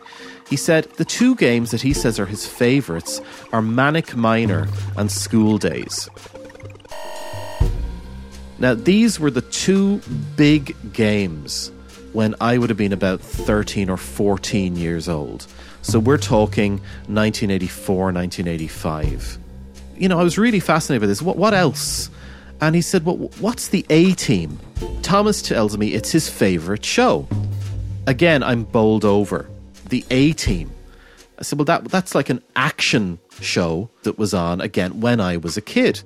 He 0.46 0.56
said 0.56 0.84
the 0.98 1.06
two 1.06 1.36
games 1.36 1.70
that 1.70 1.80
he 1.80 1.94
says 1.94 2.20
are 2.20 2.26
his 2.26 2.46
favorites 2.46 3.22
are 3.54 3.62
Manic 3.62 4.14
Miner 4.14 4.68
and 4.98 5.08
Skool 5.08 5.58
Daze. 5.58 6.10
Now, 8.58 8.74
these 8.74 9.18
were 9.18 9.30
the 9.30 9.40
two 9.40 10.02
big 10.36 10.76
games 10.92 11.72
when 12.12 12.34
I 12.42 12.58
would 12.58 12.68
have 12.68 12.76
been 12.76 12.92
about 12.92 13.22
13 13.22 13.88
or 13.88 13.96
14 13.96 14.76
years 14.76 15.08
old. 15.08 15.46
So 15.80 15.98
we're 15.98 16.18
talking 16.18 16.72
1984, 17.06 18.12
1985. 18.12 19.38
You 19.96 20.08
know, 20.10 20.20
I 20.20 20.22
was 20.22 20.36
really 20.36 20.60
fascinated 20.60 21.00
by 21.00 21.06
this. 21.06 21.22
What, 21.22 21.38
what 21.38 21.54
else? 21.54 22.10
And 22.60 22.74
he 22.74 22.82
said, 22.82 23.04
well, 23.04 23.16
what's 23.40 23.68
the 23.68 23.86
A 23.90 24.12
team? 24.12 24.58
Thomas 25.02 25.42
tells 25.42 25.78
me 25.78 25.94
it's 25.94 26.10
his 26.12 26.28
favourite 26.28 26.84
show. 26.84 27.26
Again, 28.06 28.42
I'm 28.42 28.64
bowled 28.64 29.04
over. 29.04 29.48
The 29.88 30.04
A 30.10 30.32
team. 30.32 30.70
I 31.38 31.42
said, 31.42 31.58
well, 31.58 31.64
that, 31.66 31.84
that's 31.86 32.14
like 32.14 32.28
an 32.28 32.42
action 32.54 33.18
show 33.40 33.90
that 34.02 34.18
was 34.18 34.34
on 34.34 34.60
again 34.60 35.00
when 35.00 35.20
I 35.20 35.38
was 35.38 35.56
a 35.56 35.62
kid. 35.62 36.02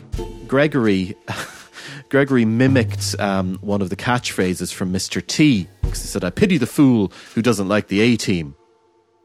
Gregory. 0.47 1.17
Gregory 2.09 2.45
mimicked 2.45 3.19
um, 3.19 3.57
one 3.61 3.83
of 3.83 3.91
the 3.91 3.97
catchphrases 3.97 4.73
from 4.73 4.93
Mr. 4.93 5.27
T. 5.27 5.67
He 5.83 5.95
said, 5.95 6.23
I 6.23 6.31
pity 6.31 6.59
the 6.59 6.67
fool 6.67 7.13
who 7.35 7.43
doesn't 7.43 7.69
like 7.69 7.89
the 7.89 8.01
A 8.01 8.17
team 8.17 8.55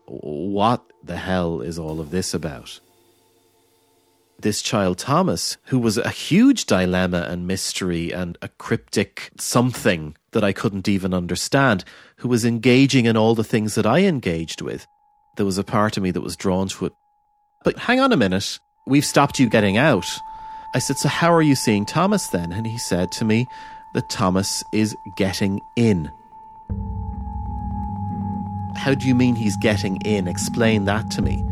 what 0.10 0.84
the 1.04 1.18
hell 1.18 1.62
is 1.62 1.78
all 1.80 2.00
of 2.00 2.12
this 2.12 2.34
about? 2.34 2.80
This 4.42 4.62
child 4.62 4.98
Thomas, 4.98 5.58
who 5.66 5.78
was 5.78 5.98
a 5.98 6.10
huge 6.10 6.66
dilemma 6.66 7.28
and 7.30 7.46
mystery 7.46 8.14
and 8.14 8.38
a 8.42 8.48
cryptic 8.48 9.32
something 9.38 10.16
that 10.32 10.46
I 10.46 10.54
couldn't 10.54 10.88
even 10.88 11.14
understand, 11.14 11.84
who 12.18 12.30
was 12.30 12.46
engaging 12.46 13.06
in 13.06 13.18
all 13.18 13.36
the 13.36 13.44
things 13.44 13.76
that 13.76 13.86
I 13.86 14.00
engaged 14.00 14.62
with, 14.62 14.88
there 15.36 15.46
was 15.46 15.58
a 15.58 15.64
part 15.64 15.98
of 15.98 16.04
me 16.04 16.12
that 16.12 16.22
was 16.22 16.38
drawn 16.38 16.70
to 16.70 16.86
it. 16.86 16.94
But 17.66 17.80
hang 17.80 18.00
on 18.00 18.14
a 18.14 18.18
minute, 18.18 18.60
we've 18.88 19.04
stopped 19.04 19.40
you 19.40 19.50
getting 19.50 19.78
out. 19.78 20.08
I 20.74 20.80
said, 20.80 20.98
So 20.98 21.10
how 21.10 21.34
are 21.34 21.42
you 21.42 21.56
seeing 21.56 21.86
Thomas 21.86 22.28
then? 22.28 22.54
And 22.54 22.66
he 22.66 22.78
said 22.78 23.12
to 23.14 23.26
me 23.26 23.46
that 23.94 24.10
Thomas 24.10 24.64
is 24.74 24.96
getting 25.18 25.60
in. 25.76 26.10
How 28.78 28.94
do 28.94 29.06
you 29.06 29.16
mean 29.16 29.36
he's 29.36 29.58
getting 29.58 29.98
in? 30.06 30.30
Explain 30.30 30.86
that 30.86 31.12
to 31.12 31.22
me. 31.22 31.44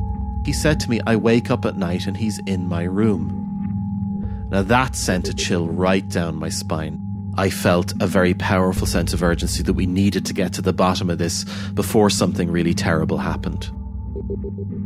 He 0.48 0.54
said 0.54 0.80
to 0.80 0.90
me, 0.90 1.02
I 1.06 1.18
wake 1.18 1.52
up 1.52 1.66
at 1.66 1.76
night 1.76 2.08
and 2.08 2.16
he's 2.16 2.40
in 2.40 2.70
my 2.70 2.84
room. 2.84 4.48
Now 4.50 4.62
that 4.62 4.96
sent 4.96 5.28
a 5.28 5.34
chill 5.34 5.68
right 5.68 6.08
down 6.08 6.38
my 6.38 6.48
spine. 6.48 7.02
I 7.36 7.50
felt 7.50 7.94
a 8.00 8.08
very 8.08 8.34
powerful 8.34 8.88
sense 8.88 9.12
of 9.12 9.22
urgency 9.22 9.62
that 9.64 9.74
we 9.74 9.86
needed 9.86 10.26
to 10.26 10.34
get 10.34 10.54
to 10.54 10.62
the 10.62 10.72
bottom 10.72 11.10
of 11.10 11.18
this 11.18 11.44
before 11.72 12.10
something 12.10 12.50
really 12.50 12.74
terrible 12.74 13.18
happened. 13.18 13.66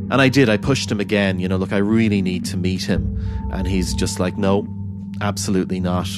And 0.09 0.15
I 0.19 0.29
did. 0.29 0.49
I 0.49 0.57
pushed 0.57 0.91
him 0.91 0.99
again. 0.99 1.39
You 1.39 1.47
know, 1.47 1.57
look, 1.57 1.73
I 1.73 1.77
really 1.77 2.23
need 2.23 2.43
to 2.45 2.57
meet 2.57 2.81
him. 2.81 3.19
And 3.51 3.67
he's 3.67 3.93
just 3.93 4.19
like, 4.19 4.39
no, 4.39 4.67
absolutely 5.21 5.79
not. 5.79 6.09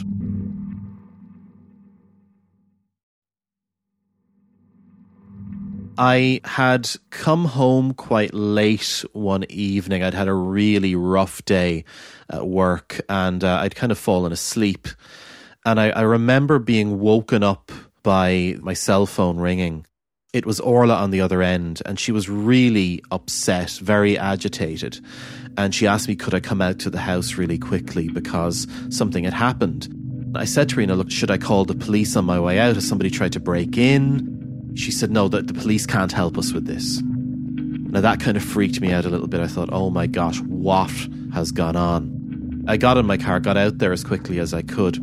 I 5.97 6.41
had 6.43 6.89
come 7.11 7.45
home 7.45 7.93
quite 7.93 8.33
late 8.33 9.05
one 9.13 9.45
evening. 9.49 10.03
I'd 10.03 10.15
had 10.15 10.27
a 10.27 10.33
really 10.33 10.95
rough 10.95 11.45
day 11.45 11.85
at 12.29 12.47
work 12.47 12.99
and 13.07 13.43
uh, 13.43 13.59
I'd 13.61 13.75
kind 13.75 13.91
of 13.91 13.99
fallen 13.99 14.31
asleep. 14.31 14.87
And 15.65 15.79
I, 15.79 15.91
I 15.91 16.01
remember 16.01 16.57
being 16.57 16.99
woken 16.99 17.43
up 17.43 17.71
by 18.01 18.57
my 18.61 18.73
cell 18.73 19.05
phone 19.05 19.37
ringing. 19.37 19.85
It 20.33 20.47
was 20.47 20.59
Orla 20.59 20.95
on 20.95 21.11
the 21.11 21.21
other 21.21 21.43
end, 21.43 21.83
and 21.85 21.99
she 21.99 22.11
was 22.11 22.27
really 22.27 23.03
upset, 23.11 23.69
very 23.69 24.17
agitated. 24.17 24.99
And 25.57 25.75
she 25.75 25.85
asked 25.85 26.07
me, 26.07 26.15
could 26.15 26.33
I 26.33 26.39
come 26.39 26.59
out 26.59 26.79
to 26.79 26.89
the 26.89 26.99
house 26.99 27.35
really 27.35 27.59
quickly 27.59 28.09
because 28.09 28.67
something 28.89 29.23
had 29.23 29.33
happened. 29.33 29.93
I 30.35 30.45
said 30.45 30.69
to 30.69 30.75
her, 30.75 30.81
you 30.81 30.87
know, 30.87 30.95
look, 30.95 31.11
should 31.11 31.29
I 31.29 31.37
call 31.37 31.65
the 31.65 31.75
police 31.75 32.15
on 32.15 32.25
my 32.25 32.39
way 32.39 32.57
out? 32.57 32.73
Has 32.73 32.87
somebody 32.87 33.11
tried 33.11 33.33
to 33.33 33.39
break 33.39 33.77
in? 33.77 34.42
She 34.75 34.91
said, 34.91 35.11
no, 35.11 35.27
that 35.27 35.47
the 35.47 35.53
police 35.53 35.85
can't 35.85 36.11
help 36.11 36.37
us 36.37 36.51
with 36.51 36.65
this. 36.65 37.01
Now 37.03 38.01
that 38.01 38.19
kind 38.19 38.37
of 38.37 38.43
freaked 38.43 38.81
me 38.81 38.91
out 38.91 39.05
a 39.05 39.09
little 39.09 39.27
bit. 39.27 39.39
I 39.39 39.47
thought, 39.47 39.69
oh 39.71 39.89
my 39.89 40.07
gosh, 40.07 40.39
what 40.41 40.91
has 41.33 41.51
gone 41.51 41.75
on? 41.75 42.65
I 42.67 42.77
got 42.77 42.97
in 42.97 43.05
my 43.05 43.17
car, 43.17 43.39
got 43.39 43.57
out 43.57 43.79
there 43.79 43.91
as 43.91 44.03
quickly 44.03 44.39
as 44.39 44.53
I 44.53 44.61
could. 44.61 44.97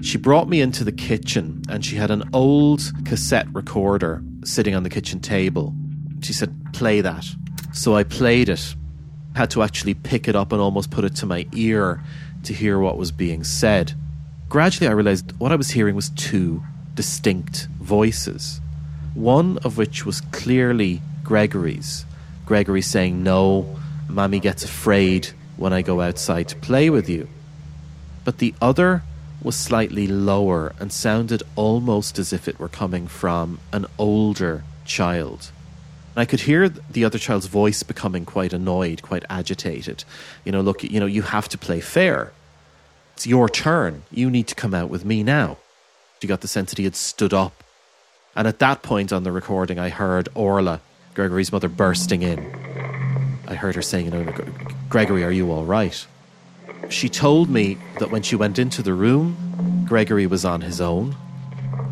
She 0.00 0.16
brought 0.16 0.48
me 0.48 0.60
into 0.60 0.82
the 0.82 0.92
kitchen 0.92 1.62
and 1.68 1.84
she 1.84 1.96
had 1.96 2.10
an 2.10 2.24
old 2.32 2.80
cassette 3.04 3.46
recorder 3.52 4.22
sitting 4.44 4.74
on 4.74 4.82
the 4.82 4.90
kitchen 4.90 5.20
table. 5.20 5.74
She 6.22 6.32
said, 6.32 6.56
play 6.72 7.00
that. 7.02 7.26
So 7.72 7.94
I 7.94 8.02
played 8.04 8.48
it, 8.48 8.74
had 9.36 9.50
to 9.50 9.62
actually 9.62 9.94
pick 9.94 10.26
it 10.26 10.34
up 10.34 10.52
and 10.52 10.60
almost 10.60 10.90
put 10.90 11.04
it 11.04 11.14
to 11.16 11.26
my 11.26 11.46
ear 11.52 12.02
to 12.44 12.54
hear 12.54 12.78
what 12.78 12.96
was 12.96 13.12
being 13.12 13.44
said. 13.44 13.92
Gradually, 14.48 14.88
I 14.88 14.92
realized 14.92 15.32
what 15.38 15.52
I 15.52 15.56
was 15.56 15.70
hearing 15.70 15.94
was 15.94 16.10
two 16.10 16.62
distinct 16.94 17.68
voices, 17.80 18.60
one 19.14 19.58
of 19.58 19.76
which 19.76 20.06
was 20.06 20.20
clearly 20.20 21.02
Gregory's 21.24 22.04
Gregory 22.46 22.82
saying, 22.82 23.22
No, 23.22 23.78
Mammy 24.08 24.40
gets 24.40 24.64
afraid 24.64 25.28
when 25.56 25.72
I 25.72 25.82
go 25.82 26.00
outside 26.00 26.48
to 26.48 26.56
play 26.56 26.90
with 26.90 27.08
you. 27.08 27.28
But 28.24 28.38
the 28.38 28.54
other 28.60 29.02
was 29.42 29.56
slightly 29.56 30.06
lower 30.06 30.74
and 30.78 30.92
sounded 30.92 31.42
almost 31.56 32.18
as 32.18 32.32
if 32.32 32.46
it 32.46 32.58
were 32.58 32.68
coming 32.68 33.06
from 33.06 33.58
an 33.72 33.86
older 33.98 34.64
child. 34.84 35.50
And 36.14 36.22
I 36.22 36.24
could 36.24 36.40
hear 36.40 36.68
the 36.68 37.04
other 37.04 37.18
child's 37.18 37.46
voice 37.46 37.82
becoming 37.82 38.24
quite 38.24 38.52
annoyed, 38.52 39.02
quite 39.02 39.24
agitated. 39.30 40.04
You 40.44 40.52
know, 40.52 40.60
look, 40.60 40.84
you 40.84 41.00
know, 41.00 41.06
you 41.06 41.22
have 41.22 41.48
to 41.48 41.58
play 41.58 41.80
fair. 41.80 42.32
It's 43.14 43.26
your 43.26 43.48
turn. 43.48 44.02
You 44.10 44.30
need 44.30 44.46
to 44.48 44.54
come 44.54 44.74
out 44.74 44.90
with 44.90 45.04
me 45.04 45.22
now. 45.22 45.56
You 46.20 46.28
got 46.28 46.40
the 46.40 46.48
sense 46.48 46.70
that 46.70 46.78
he 46.78 46.84
had 46.84 46.96
stood 46.96 47.32
up. 47.32 47.61
And 48.34 48.48
at 48.48 48.58
that 48.60 48.82
point 48.82 49.12
on 49.12 49.24
the 49.24 49.32
recording, 49.32 49.78
I 49.78 49.88
heard 49.88 50.28
Orla 50.34 50.80
Gregory's 51.14 51.52
mother 51.52 51.68
bursting 51.68 52.22
in. 52.22 52.38
I 53.46 53.54
heard 53.54 53.74
her 53.74 53.82
saying, 53.82 54.06
you 54.06 54.10
know, 54.10 54.32
Gregory, 54.88 55.24
are 55.24 55.30
you 55.30 55.50
all 55.50 55.64
right? 55.64 56.06
She 56.88 57.08
told 57.08 57.50
me 57.50 57.76
that 57.98 58.10
when 58.10 58.22
she 58.22 58.36
went 58.36 58.58
into 58.58 58.82
the 58.82 58.94
room, 58.94 59.84
Gregory 59.86 60.26
was 60.26 60.44
on 60.44 60.62
his 60.62 60.80
own, 60.80 61.14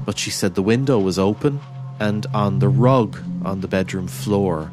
but 0.06 0.18
she 0.18 0.30
said 0.30 0.54
the 0.54 0.62
window 0.62 0.98
was 0.98 1.18
open 1.18 1.60
and 1.98 2.26
on 2.32 2.60
the 2.60 2.68
rug 2.68 3.18
on 3.44 3.60
the 3.60 3.68
bedroom 3.68 4.08
floor 4.08 4.70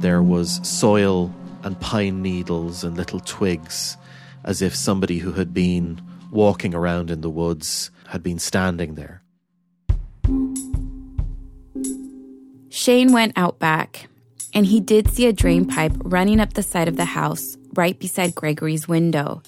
there 0.00 0.22
was 0.22 0.60
soil 0.68 1.34
and 1.62 1.80
pine 1.80 2.22
needles 2.22 2.84
and 2.84 2.96
little 2.96 3.20
twigs, 3.20 3.96
as 4.44 4.60
if 4.60 4.74
somebody 4.74 5.18
who 5.18 5.32
had 5.32 5.54
been 5.54 6.00
walking 6.30 6.74
around 6.74 7.10
in 7.10 7.22
the 7.22 7.30
woods 7.30 7.90
had 8.08 8.22
been 8.22 8.38
standing 8.38 8.94
there. 8.94 9.22
Shane 12.86 13.10
went 13.10 13.32
out 13.34 13.58
back, 13.58 14.06
and 14.54 14.64
he 14.64 14.78
did 14.78 15.10
see 15.10 15.26
a 15.26 15.32
drain 15.32 15.64
pipe 15.64 15.90
running 16.04 16.38
up 16.38 16.52
the 16.52 16.62
side 16.62 16.86
of 16.86 16.96
the 16.96 17.04
house 17.04 17.56
right 17.74 17.98
beside 17.98 18.36
Gregory's 18.36 18.86
window. 18.86 19.42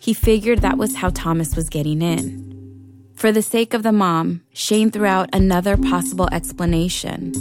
He 0.00 0.14
figured 0.14 0.60
that 0.60 0.78
was 0.78 0.96
how 0.96 1.10
Thomas 1.10 1.54
was 1.54 1.68
getting 1.68 2.00
in. 2.00 3.12
For 3.14 3.30
the 3.30 3.42
sake 3.42 3.74
of 3.74 3.82
the 3.82 3.92
mom, 3.92 4.40
Shane 4.54 4.90
threw 4.90 5.04
out 5.04 5.28
another 5.34 5.76
possible 5.76 6.30
explanation. 6.32 7.34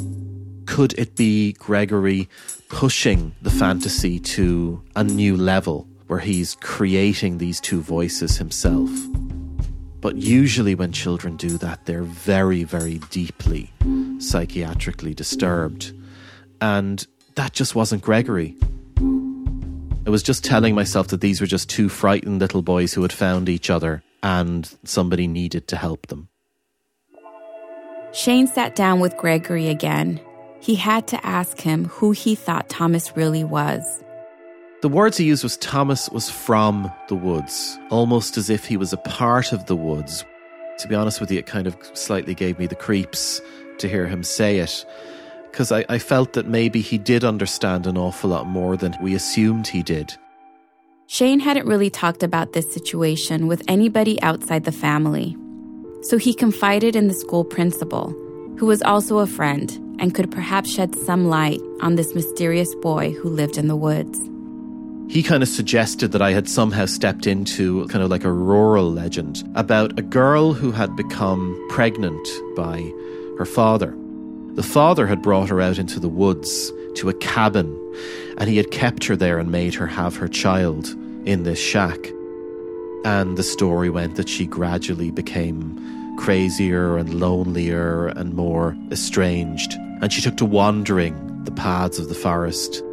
Could 0.65 0.99
it 0.99 1.15
be 1.15 1.53
Gregory 1.53 2.27
pushing 2.67 3.33
the 3.41 3.49
fantasy 3.49 4.19
to 4.19 4.83
a 4.97 5.03
new 5.05 5.37
level 5.37 5.87
where 6.07 6.19
he's 6.19 6.55
creating 6.55 7.37
these 7.37 7.61
two 7.61 7.79
voices 7.79 8.35
himself? 8.35 8.89
But 9.99 10.17
usually, 10.17 10.75
when 10.75 10.91
children 10.91 11.37
do 11.37 11.57
that, 11.57 11.85
they're 11.85 12.03
very, 12.03 12.63
very 12.63 12.99
deeply 13.09 13.71
psychiatrically 14.19 15.15
disturbed. 15.15 15.93
And 16.61 17.05
that 17.35 17.53
just 17.53 17.75
wasn't 17.75 18.03
Gregory. 18.03 18.55
I 20.05 20.09
was 20.09 20.23
just 20.23 20.43
telling 20.43 20.73
myself 20.73 21.07
that 21.09 21.21
these 21.21 21.41
were 21.41 21.47
just 21.47 21.69
two 21.69 21.89
frightened 21.89 22.39
little 22.39 22.61
boys 22.61 22.93
who 22.93 23.01
had 23.01 23.11
found 23.11 23.49
each 23.49 23.69
other 23.69 24.03
and 24.23 24.69
somebody 24.83 25.27
needed 25.27 25.67
to 25.69 25.75
help 25.75 26.07
them. 26.07 26.29
Shane 28.13 28.47
sat 28.47 28.75
down 28.75 28.99
with 28.99 29.17
Gregory 29.17 29.67
again. 29.67 30.19
He 30.59 30.75
had 30.75 31.07
to 31.09 31.25
ask 31.25 31.59
him 31.59 31.85
who 31.85 32.11
he 32.11 32.35
thought 32.35 32.69
Thomas 32.69 33.15
really 33.15 33.43
was. 33.43 34.03
The 34.81 34.89
words 34.89 35.17
he 35.17 35.25
used 35.25 35.41
was 35.41 35.57
Thomas 35.57 36.07
was 36.09 36.29
from 36.29 36.91
the 37.07 37.15
woods, 37.15 37.79
almost 37.89 38.37
as 38.37 38.47
if 38.47 38.63
he 38.63 38.77
was 38.77 38.93
a 38.93 38.97
part 38.97 39.51
of 39.51 39.65
the 39.65 39.75
woods. 39.75 40.23
To 40.77 40.87
be 40.87 40.93
honest 40.93 41.19
with 41.19 41.31
you, 41.31 41.39
it 41.39 41.47
kind 41.47 41.65
of 41.65 41.75
slightly 41.93 42.35
gave 42.35 42.59
me 42.59 42.67
the 42.67 42.75
creeps 42.75 43.41
to 43.79 43.89
hear 43.89 44.05
him 44.05 44.23
say 44.23 44.59
it, 44.59 44.85
because 45.49 45.71
I, 45.71 45.83
I 45.89 45.97
felt 45.97 46.33
that 46.33 46.47
maybe 46.47 46.81
he 46.81 46.99
did 46.99 47.23
understand 47.23 47.87
an 47.87 47.97
awful 47.97 48.29
lot 48.29 48.45
more 48.45 48.77
than 48.77 48.95
we 49.01 49.15
assumed 49.15 49.65
he 49.65 49.81
did. 49.81 50.15
Shane 51.07 51.39
hadn't 51.39 51.65
really 51.65 51.89
talked 51.89 52.21
about 52.21 52.53
this 52.53 52.71
situation 52.71 53.47
with 53.47 53.63
anybody 53.67 54.21
outside 54.21 54.65
the 54.65 54.71
family. 54.71 55.35
So 56.03 56.19
he 56.19 56.35
confided 56.35 56.95
in 56.95 57.07
the 57.07 57.15
school 57.15 57.43
principal, 57.43 58.11
who 58.59 58.67
was 58.67 58.83
also 58.83 59.17
a 59.17 59.25
friend 59.25 59.71
and 59.99 60.13
could 60.13 60.29
perhaps 60.29 60.71
shed 60.71 60.93
some 60.93 61.29
light 61.29 61.61
on 61.81 61.95
this 61.95 62.13
mysterious 62.13 62.75
boy 62.75 63.13
who 63.13 63.29
lived 63.29 63.57
in 63.57 63.67
the 63.67 63.75
woods 63.75 64.19
he 65.09 65.23
kind 65.23 65.41
of 65.41 65.47
suggested 65.47 66.11
that 66.11 66.21
I 66.21 66.31
had 66.31 66.49
somehow 66.49 66.85
stepped 66.85 67.27
into 67.27 67.87
kind 67.87 68.03
of 68.03 68.09
like 68.09 68.25
a 68.25 68.31
rural 68.31 68.91
legend 68.91 69.49
about 69.55 69.97
a 69.97 70.01
girl 70.01 70.53
who 70.53 70.71
had 70.71 70.95
become 70.97 71.57
pregnant 71.69 72.27
by 72.55 72.91
her 73.37 73.45
father. 73.45 73.95
The 74.55 74.63
father 74.63 75.07
had 75.07 75.21
brought 75.21 75.49
her 75.49 75.61
out 75.61 75.77
into 75.77 75.99
the 75.99 76.09
woods 76.09 76.73
to 76.95 77.09
a 77.09 77.13
cabin, 77.13 77.73
and 78.37 78.49
he 78.49 78.57
had 78.57 78.71
kept 78.71 79.05
her 79.05 79.15
there 79.15 79.39
and 79.39 79.49
made 79.49 79.73
her 79.75 79.87
have 79.87 80.17
her 80.17 80.27
child 80.27 80.87
in 81.25 81.43
this 81.43 81.59
shack. 81.59 82.11
And 83.05 83.37
the 83.37 83.43
story 83.43 83.89
went 83.89 84.15
that 84.15 84.27
she 84.27 84.45
gradually 84.45 85.11
became 85.11 85.79
crazier 86.17 86.97
and 86.97 87.13
lonelier 87.13 88.07
and 88.07 88.33
more 88.33 88.75
estranged, 88.91 89.73
and 90.01 90.11
she 90.11 90.21
took 90.21 90.35
to 90.37 90.45
wandering 90.45 91.43
the 91.45 91.51
paths 91.51 91.97
of 91.97 92.09
the 92.09 92.15
forest 92.15 92.83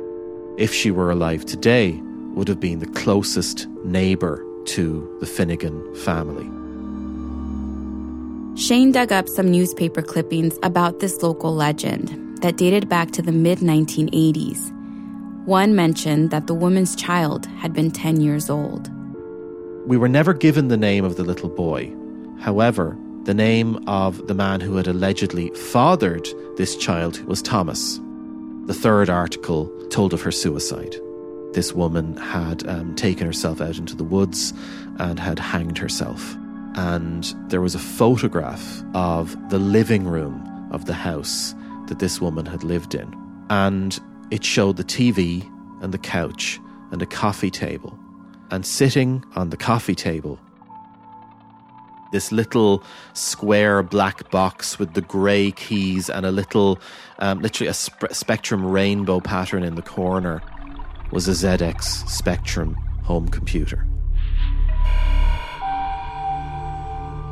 if 0.56 0.72
she 0.72 0.90
were 0.90 1.10
alive 1.10 1.44
today, 1.44 2.00
would 2.34 2.48
have 2.48 2.60
been 2.60 2.78
the 2.78 2.86
closest 2.86 3.66
neighbour 3.84 4.44
to 4.66 5.16
the 5.20 5.26
Finnegan 5.26 5.94
family. 5.96 6.50
Shane 8.60 8.92
dug 8.92 9.10
up 9.10 9.28
some 9.28 9.50
newspaper 9.50 10.00
clippings 10.00 10.58
about 10.62 11.00
this 11.00 11.22
local 11.22 11.54
legend 11.54 12.38
that 12.40 12.56
dated 12.56 12.88
back 12.88 13.10
to 13.12 13.22
the 13.22 13.32
mid 13.32 13.58
1980s. 13.58 14.70
One 15.44 15.74
mentioned 15.74 16.30
that 16.30 16.46
the 16.46 16.54
woman's 16.54 16.94
child 16.94 17.46
had 17.58 17.72
been 17.72 17.90
10 17.90 18.20
years 18.20 18.48
old. 18.48 18.90
We 19.86 19.96
were 19.96 20.08
never 20.08 20.32
given 20.32 20.68
the 20.68 20.76
name 20.76 21.04
of 21.04 21.16
the 21.16 21.24
little 21.24 21.48
boy. 21.48 21.92
However, 22.38 22.96
the 23.24 23.34
name 23.34 23.82
of 23.88 24.26
the 24.28 24.34
man 24.34 24.60
who 24.60 24.76
had 24.76 24.86
allegedly 24.86 25.50
fathered 25.50 26.28
this 26.56 26.76
child 26.76 27.22
was 27.24 27.42
Thomas. 27.42 28.00
The 28.66 28.74
third 28.74 29.10
article 29.10 29.70
told 29.90 30.12
of 30.12 30.22
her 30.22 30.32
suicide. 30.32 30.96
This 31.52 31.72
woman 31.72 32.16
had 32.16 32.66
um, 32.68 32.94
taken 32.96 33.26
herself 33.26 33.60
out 33.60 33.78
into 33.78 33.94
the 33.94 34.04
woods 34.04 34.52
and 34.98 35.18
had 35.18 35.38
hanged 35.38 35.78
herself. 35.78 36.36
And 36.74 37.32
there 37.48 37.60
was 37.60 37.74
a 37.74 37.78
photograph 37.78 38.82
of 38.94 39.36
the 39.50 39.60
living 39.60 40.04
room 40.04 40.68
of 40.72 40.86
the 40.86 40.94
house 40.94 41.54
that 41.86 42.00
this 42.00 42.20
woman 42.20 42.46
had 42.46 42.64
lived 42.64 42.94
in. 42.94 43.14
And 43.50 43.98
it 44.30 44.44
showed 44.44 44.76
the 44.76 44.84
TV 44.84 45.48
and 45.80 45.94
the 45.94 45.98
couch 45.98 46.58
and 46.90 47.00
a 47.00 47.06
coffee 47.06 47.50
table. 47.50 47.96
And 48.50 48.66
sitting 48.66 49.24
on 49.36 49.50
the 49.50 49.56
coffee 49.56 49.94
table 49.94 50.40
this 52.14 52.30
little 52.30 52.84
square 53.12 53.82
black 53.82 54.30
box 54.30 54.78
with 54.78 54.94
the 54.94 55.00
grey 55.00 55.50
keys 55.50 56.08
and 56.08 56.24
a 56.24 56.30
little, 56.30 56.78
um, 57.18 57.40
literally 57.40 57.68
a 57.68 57.74
sp- 57.74 58.12
Spectrum 58.12 58.64
rainbow 58.64 59.18
pattern 59.18 59.64
in 59.64 59.74
the 59.74 59.82
corner, 59.82 60.40
was 61.10 61.26
a 61.26 61.32
ZX 61.32 62.08
Spectrum 62.08 62.74
home 63.02 63.28
computer. 63.28 63.84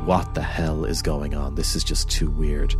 What 0.03 0.35
the 0.35 0.41
hell 0.41 0.83
is 0.83 1.01
going 1.01 1.33
on? 1.33 1.55
This 1.55 1.77
is 1.77 1.83
just 1.85 2.09
too 2.11 2.29
weird. 2.29 2.73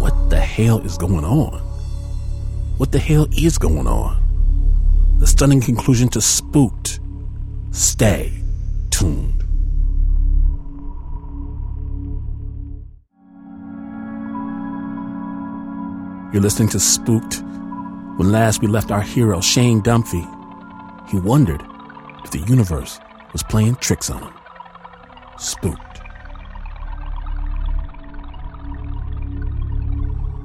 What 0.00 0.30
the 0.30 0.40
hell 0.40 0.80
is 0.80 0.98
going 0.98 1.24
on? 1.24 1.67
What 2.78 2.92
the 2.92 3.00
hell 3.00 3.26
is 3.36 3.58
going 3.58 3.88
on? 3.88 5.16
The 5.18 5.26
stunning 5.26 5.60
conclusion 5.60 6.08
to 6.10 6.20
Spooked. 6.20 7.00
Stay 7.72 8.32
tuned. 8.90 9.42
You're 16.32 16.40
listening 16.40 16.68
to 16.68 16.78
Spooked. 16.78 17.42
When 18.16 18.30
last 18.30 18.62
we 18.62 18.68
left 18.68 18.92
our 18.92 19.02
hero, 19.02 19.40
Shane 19.40 19.82
Dunphy, 19.82 20.24
he 21.10 21.18
wondered 21.18 21.64
if 22.22 22.30
the 22.30 22.38
universe 22.46 23.00
was 23.32 23.42
playing 23.42 23.74
tricks 23.76 24.08
on 24.08 24.22
him. 24.22 24.34
Spooked. 25.36 25.87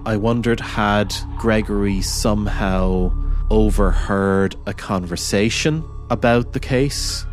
I 0.06 0.18
wondered 0.18 0.60
had 0.60 1.16
Gregory 1.38 2.02
somehow 2.02 3.12
overheard 3.50 4.56
a 4.66 4.74
conversation 4.74 5.84
about 6.10 6.54
the 6.54 6.60
case. 6.60 7.26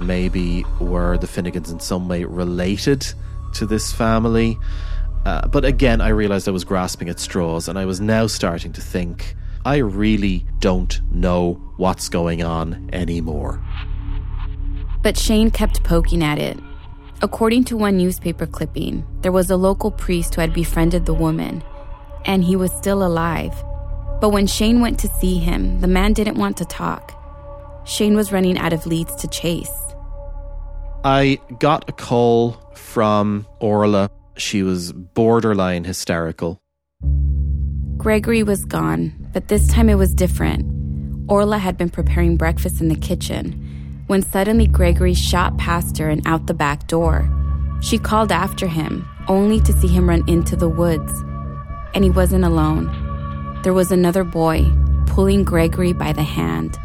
Maybe 0.00 0.64
were 0.80 1.16
the 1.18 1.26
Finnegans 1.26 1.70
in 1.70 1.80
some 1.80 2.08
way 2.08 2.24
related 2.24 3.06
to 3.54 3.66
this 3.66 3.92
family. 3.92 4.58
Uh, 5.24 5.46
but 5.48 5.64
again, 5.64 6.00
I 6.00 6.08
realized 6.08 6.48
I 6.48 6.52
was 6.52 6.64
grasping 6.64 7.08
at 7.08 7.20
straws, 7.20 7.68
and 7.68 7.78
I 7.78 7.84
was 7.84 8.00
now 8.00 8.26
starting 8.26 8.72
to 8.72 8.80
think 8.80 9.36
I 9.64 9.76
really 9.76 10.46
don't 10.60 11.00
know 11.12 11.54
what's 11.76 12.08
going 12.08 12.42
on 12.42 12.88
anymore. 12.92 13.62
But 15.02 15.16
Shane 15.16 15.50
kept 15.50 15.84
poking 15.84 16.22
at 16.22 16.38
it. 16.38 16.58
According 17.20 17.64
to 17.64 17.76
one 17.76 17.96
newspaper 17.96 18.46
clipping, 18.46 19.04
there 19.22 19.32
was 19.32 19.50
a 19.50 19.56
local 19.56 19.90
priest 19.90 20.34
who 20.34 20.40
had 20.40 20.54
befriended 20.54 21.04
the 21.04 21.14
woman, 21.14 21.62
and 22.28 22.44
he 22.44 22.54
was 22.54 22.70
still 22.70 23.04
alive. 23.04 23.52
But 24.20 24.30
when 24.30 24.46
Shane 24.46 24.80
went 24.80 25.00
to 25.00 25.08
see 25.08 25.38
him, 25.38 25.80
the 25.80 25.88
man 25.88 26.12
didn't 26.12 26.38
want 26.38 26.56
to 26.58 26.64
talk. 26.64 27.14
Shane 27.84 28.14
was 28.14 28.30
running 28.30 28.58
out 28.58 28.72
of 28.72 28.86
leads 28.86 29.14
to 29.16 29.28
chase. 29.28 29.72
I 31.04 31.40
got 31.58 31.88
a 31.88 31.92
call 31.92 32.52
from 32.74 33.46
Orla 33.58 34.10
she 34.36 34.62
was 34.62 34.92
borderline 34.92 35.84
hysterical. 35.84 36.60
Gregory 37.96 38.42
was 38.42 38.64
gone, 38.64 39.12
but 39.32 39.48
this 39.48 39.66
time 39.66 39.88
it 39.88 39.96
was 39.96 40.14
different. 40.14 40.64
Orla 41.28 41.58
had 41.58 41.76
been 41.76 41.90
preparing 41.90 42.36
breakfast 42.36 42.80
in 42.80 42.88
the 42.88 42.94
kitchen 42.94 44.04
when 44.06 44.22
suddenly 44.22 44.66
Gregory 44.66 45.14
shot 45.14 45.58
past 45.58 45.98
her 45.98 46.08
and 46.08 46.26
out 46.26 46.46
the 46.46 46.54
back 46.54 46.86
door. 46.86 47.28
She 47.80 47.98
called 47.98 48.32
after 48.32 48.66
him, 48.66 49.06
only 49.28 49.60
to 49.60 49.72
see 49.72 49.88
him 49.88 50.08
run 50.08 50.28
into 50.28 50.56
the 50.56 50.68
woods. 50.68 51.12
And 51.98 52.04
he 52.04 52.10
wasn't 52.12 52.44
alone. 52.44 52.86
There 53.64 53.72
was 53.72 53.90
another 53.90 54.22
boy 54.22 54.64
pulling 55.06 55.42
Gregory 55.42 55.92
by 55.92 56.12
the 56.12 56.22
hand 56.22 56.78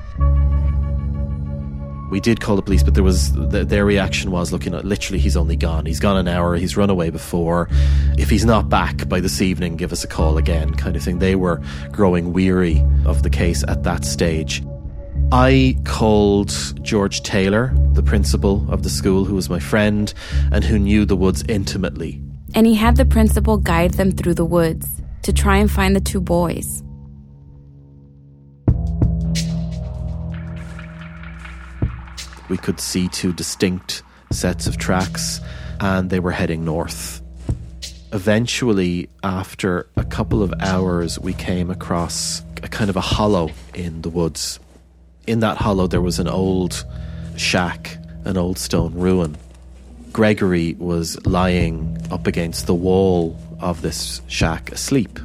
we 2.09 2.19
did 2.19 2.41
call 2.41 2.55
the 2.55 2.63
police, 2.63 2.83
but 2.83 2.95
there 2.95 3.03
was 3.03 3.31
the, 3.33 3.63
their 3.63 3.85
reaction 3.85 4.31
was 4.31 4.51
looking 4.51 4.75
at 4.75 4.85
literally 4.85 5.19
he's 5.19 5.35
only 5.35 5.55
gone. 5.55 5.87
He's 5.87 5.99
gone 5.99 6.17
an 6.17 6.27
hour. 6.27 6.55
He's 6.55 6.77
run 6.77 6.91
away 6.91 7.09
before. 7.09 7.69
If 8.17 8.29
he's 8.29 8.45
not 8.45 8.69
back 8.69 9.07
by 9.07 9.19
this 9.19 9.41
evening, 9.41 9.77
give 9.77 9.91
us 9.91 10.03
a 10.03 10.07
call 10.07 10.37
again, 10.37 10.73
kind 10.73 10.95
of 10.95 11.03
thing. 11.03 11.19
They 11.19 11.35
were 11.35 11.61
growing 11.91 12.31
weary 12.31 12.83
of 13.05 13.21
the 13.21 13.31
case 13.31 13.63
at 13.67 13.83
that 13.83 14.05
stage. 14.05 14.63
I 15.31 15.75
called 15.85 16.51
George 16.83 17.21
Taylor, 17.21 17.71
the 17.93 18.03
principal 18.03 18.65
of 18.71 18.81
the 18.81 18.89
school, 18.89 19.25
who 19.25 19.35
was 19.35 19.47
my 19.47 19.59
friend 19.59 20.11
and 20.51 20.63
who 20.63 20.77
knew 20.77 21.05
the 21.05 21.15
woods 21.15 21.43
intimately. 21.49 22.21
And 22.53 22.67
he 22.67 22.75
had 22.75 22.95
the 22.95 23.05
principal 23.05 23.57
guide 23.57 23.95
them 23.95 24.11
through 24.11 24.35
the 24.35 24.45
woods 24.45 25.02
to 25.23 25.33
try 25.33 25.57
and 25.57 25.69
find 25.69 25.95
the 25.95 26.01
two 26.01 26.21
boys. 26.21 26.83
we 32.53 32.57
could 32.57 32.79
see 32.79 33.07
two 33.07 33.33
distinct 33.33 34.03
sets 34.31 34.67
of 34.67 34.77
tracks 34.77 35.41
and 35.79 36.11
they 36.11 36.19
were 36.19 36.29
heading 36.29 36.63
north. 36.63 37.19
Eventually, 38.11 39.09
after 39.23 39.87
a 39.95 40.03
couple 40.03 40.43
of 40.43 40.53
hours, 40.59 41.17
we 41.19 41.33
came 41.33 41.71
across 41.71 42.43
a 42.61 42.67
kind 42.67 42.91
of 42.91 42.95
a 42.95 43.01
hollow 43.01 43.49
in 43.73 44.03
the 44.03 44.09
woods. 44.09 44.59
In 45.25 45.39
that 45.39 45.57
hollow, 45.57 45.87
there 45.87 45.99
was 45.99 46.19
an 46.19 46.27
old 46.27 46.85
shack, 47.37 47.97
an 48.23 48.37
old 48.37 48.59
stone 48.59 48.93
ruin. 48.93 49.35
Gregory 50.11 50.75
was 50.75 51.25
lying 51.25 51.97
up 52.11 52.27
against 52.27 52.67
the 52.67 52.75
wall 52.75 53.35
of 53.63 53.81
this 53.81 54.21
shack 54.27 54.71
asleep, 54.71 55.19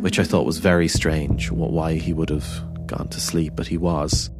which 0.00 0.18
I 0.18 0.24
thought 0.24 0.46
was 0.46 0.58
very 0.58 0.88
strange 0.88 1.50
why 1.50 1.94
he 1.94 2.14
would 2.14 2.30
have 2.30 2.48
gone 2.86 3.08
to 3.08 3.20
sleep, 3.20 3.52
but 3.54 3.66
he 3.66 3.76
was. 3.76 4.30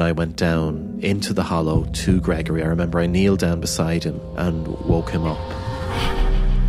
I 0.00 0.10
went 0.10 0.36
down 0.36 0.98
into 1.00 1.32
the 1.32 1.44
hollow 1.44 1.84
to 1.84 2.20
Gregory. 2.20 2.62
I 2.62 2.66
remember 2.66 2.98
I 2.98 3.06
kneeled 3.06 3.38
down 3.38 3.60
beside 3.60 4.02
him 4.02 4.20
and 4.36 4.66
woke 4.66 5.10
him 5.10 5.24
up. 5.24 5.38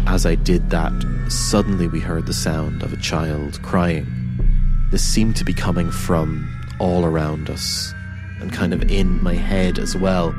As 0.08 0.28
I 0.28 0.36
did 0.36 0.70
that, 0.70 0.94
suddenly 1.30 1.88
we 1.88 2.00
heard 2.00 2.28
the 2.28 2.34
sound 2.34 2.84
of 2.84 2.94
a 2.94 2.98
child 2.98 3.60
crying. 3.64 4.06
This 4.92 5.04
seemed 5.04 5.36
to 5.38 5.44
be 5.44 5.54
coming 5.54 5.90
from 5.90 6.48
all 6.80 7.06
around 7.06 7.50
us 7.50 7.92
and 8.40 8.54
kind 8.54 8.74
of 8.74 8.92
in 8.92 9.24
my 9.24 9.34
head 9.34 9.80
as 9.80 9.96
well. 9.96 10.36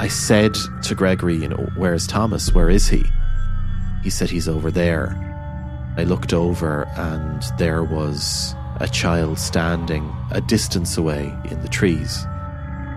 I 0.00 0.08
said 0.08 0.54
to 0.82 0.94
Gregory, 0.94 1.36
you 1.36 1.48
know, 1.48 1.70
where's 1.76 2.06
Thomas? 2.06 2.52
Where 2.52 2.68
is 2.68 2.88
he? 2.88 3.06
He 4.02 4.10
said 4.10 4.30
he's 4.30 4.48
over 4.48 4.70
there. 4.70 5.16
I 5.96 6.04
looked 6.04 6.32
over 6.32 6.86
and 6.96 7.42
there 7.58 7.82
was 7.82 8.54
a 8.80 8.88
child 8.88 9.38
standing 9.38 10.14
a 10.30 10.40
distance 10.40 10.96
away 10.96 11.34
in 11.50 11.60
the 11.62 11.68
trees. 11.68 12.26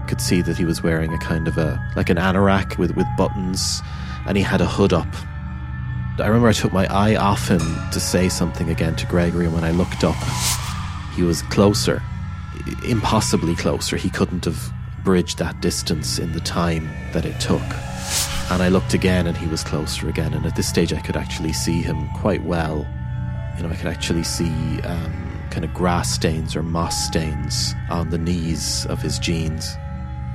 Could 0.08 0.22
see 0.22 0.42
that 0.44 0.58
he 0.58 0.66
was 0.66 0.84
wearing 0.84 1.14
a 1.14 1.18
kind 1.20 1.48
of 1.48 1.58
a 1.58 1.82
like 1.96 2.10
an 2.10 2.18
anorak 2.18 2.78
with, 2.78 2.96
with 2.96 3.08
buttons 3.18 3.82
and 4.28 4.38
he 4.38 4.44
had 4.44 4.62
a 4.62 4.68
hood 4.68 4.94
up. 4.94 5.08
I 6.20 6.28
remember 6.28 6.50
I 6.50 6.54
took 6.54 6.74
my 6.74 6.86
eye 6.94 7.16
off 7.16 7.48
him 7.48 7.62
to 7.92 8.00
say 8.00 8.30
something 8.30 8.70
again 8.70 8.96
to 8.98 9.08
Gregory 9.08 9.46
and 9.46 9.54
when 9.54 9.64
I 9.64 9.72
looked 9.72 10.04
up 10.04 10.18
he 11.16 11.24
was 11.24 11.42
closer. 11.44 12.02
Impossibly 12.86 13.56
closer. 13.56 13.98
He 13.98 14.10
couldn't 14.10 14.46
have 14.46 14.72
bridged 15.04 15.40
that 15.40 15.62
distance 15.62 16.20
in 16.20 16.32
the 16.34 16.40
time 16.40 16.90
that 17.14 17.26
it 17.26 17.40
took. 17.40 17.62
And 18.52 18.62
I 18.62 18.68
looked 18.68 18.94
again 18.94 19.28
and 19.28 19.38
he 19.38 19.48
was 19.48 19.64
closer 19.64 20.10
again 20.10 20.34
and 20.34 20.46
at 20.46 20.58
this 20.58 20.68
stage 20.68 20.92
I 20.92 21.00
could 21.00 21.16
actually 21.16 21.54
see 21.54 21.82
him 21.82 22.10
quite 22.10 22.44
well. 22.44 22.86
You 23.56 23.64
know, 23.64 23.70
I 23.70 23.76
could 23.78 23.88
actually 23.88 24.24
see 24.24 24.82
um, 24.82 25.42
kind 25.52 25.64
of 25.64 25.74
grass 25.74 26.12
stains 26.12 26.54
or 26.54 26.62
moss 26.62 27.02
stains 27.08 27.74
on 27.90 28.10
the 28.10 28.18
knees 28.18 28.86
of 28.88 29.02
his 29.02 29.20
jeans. 29.20 29.78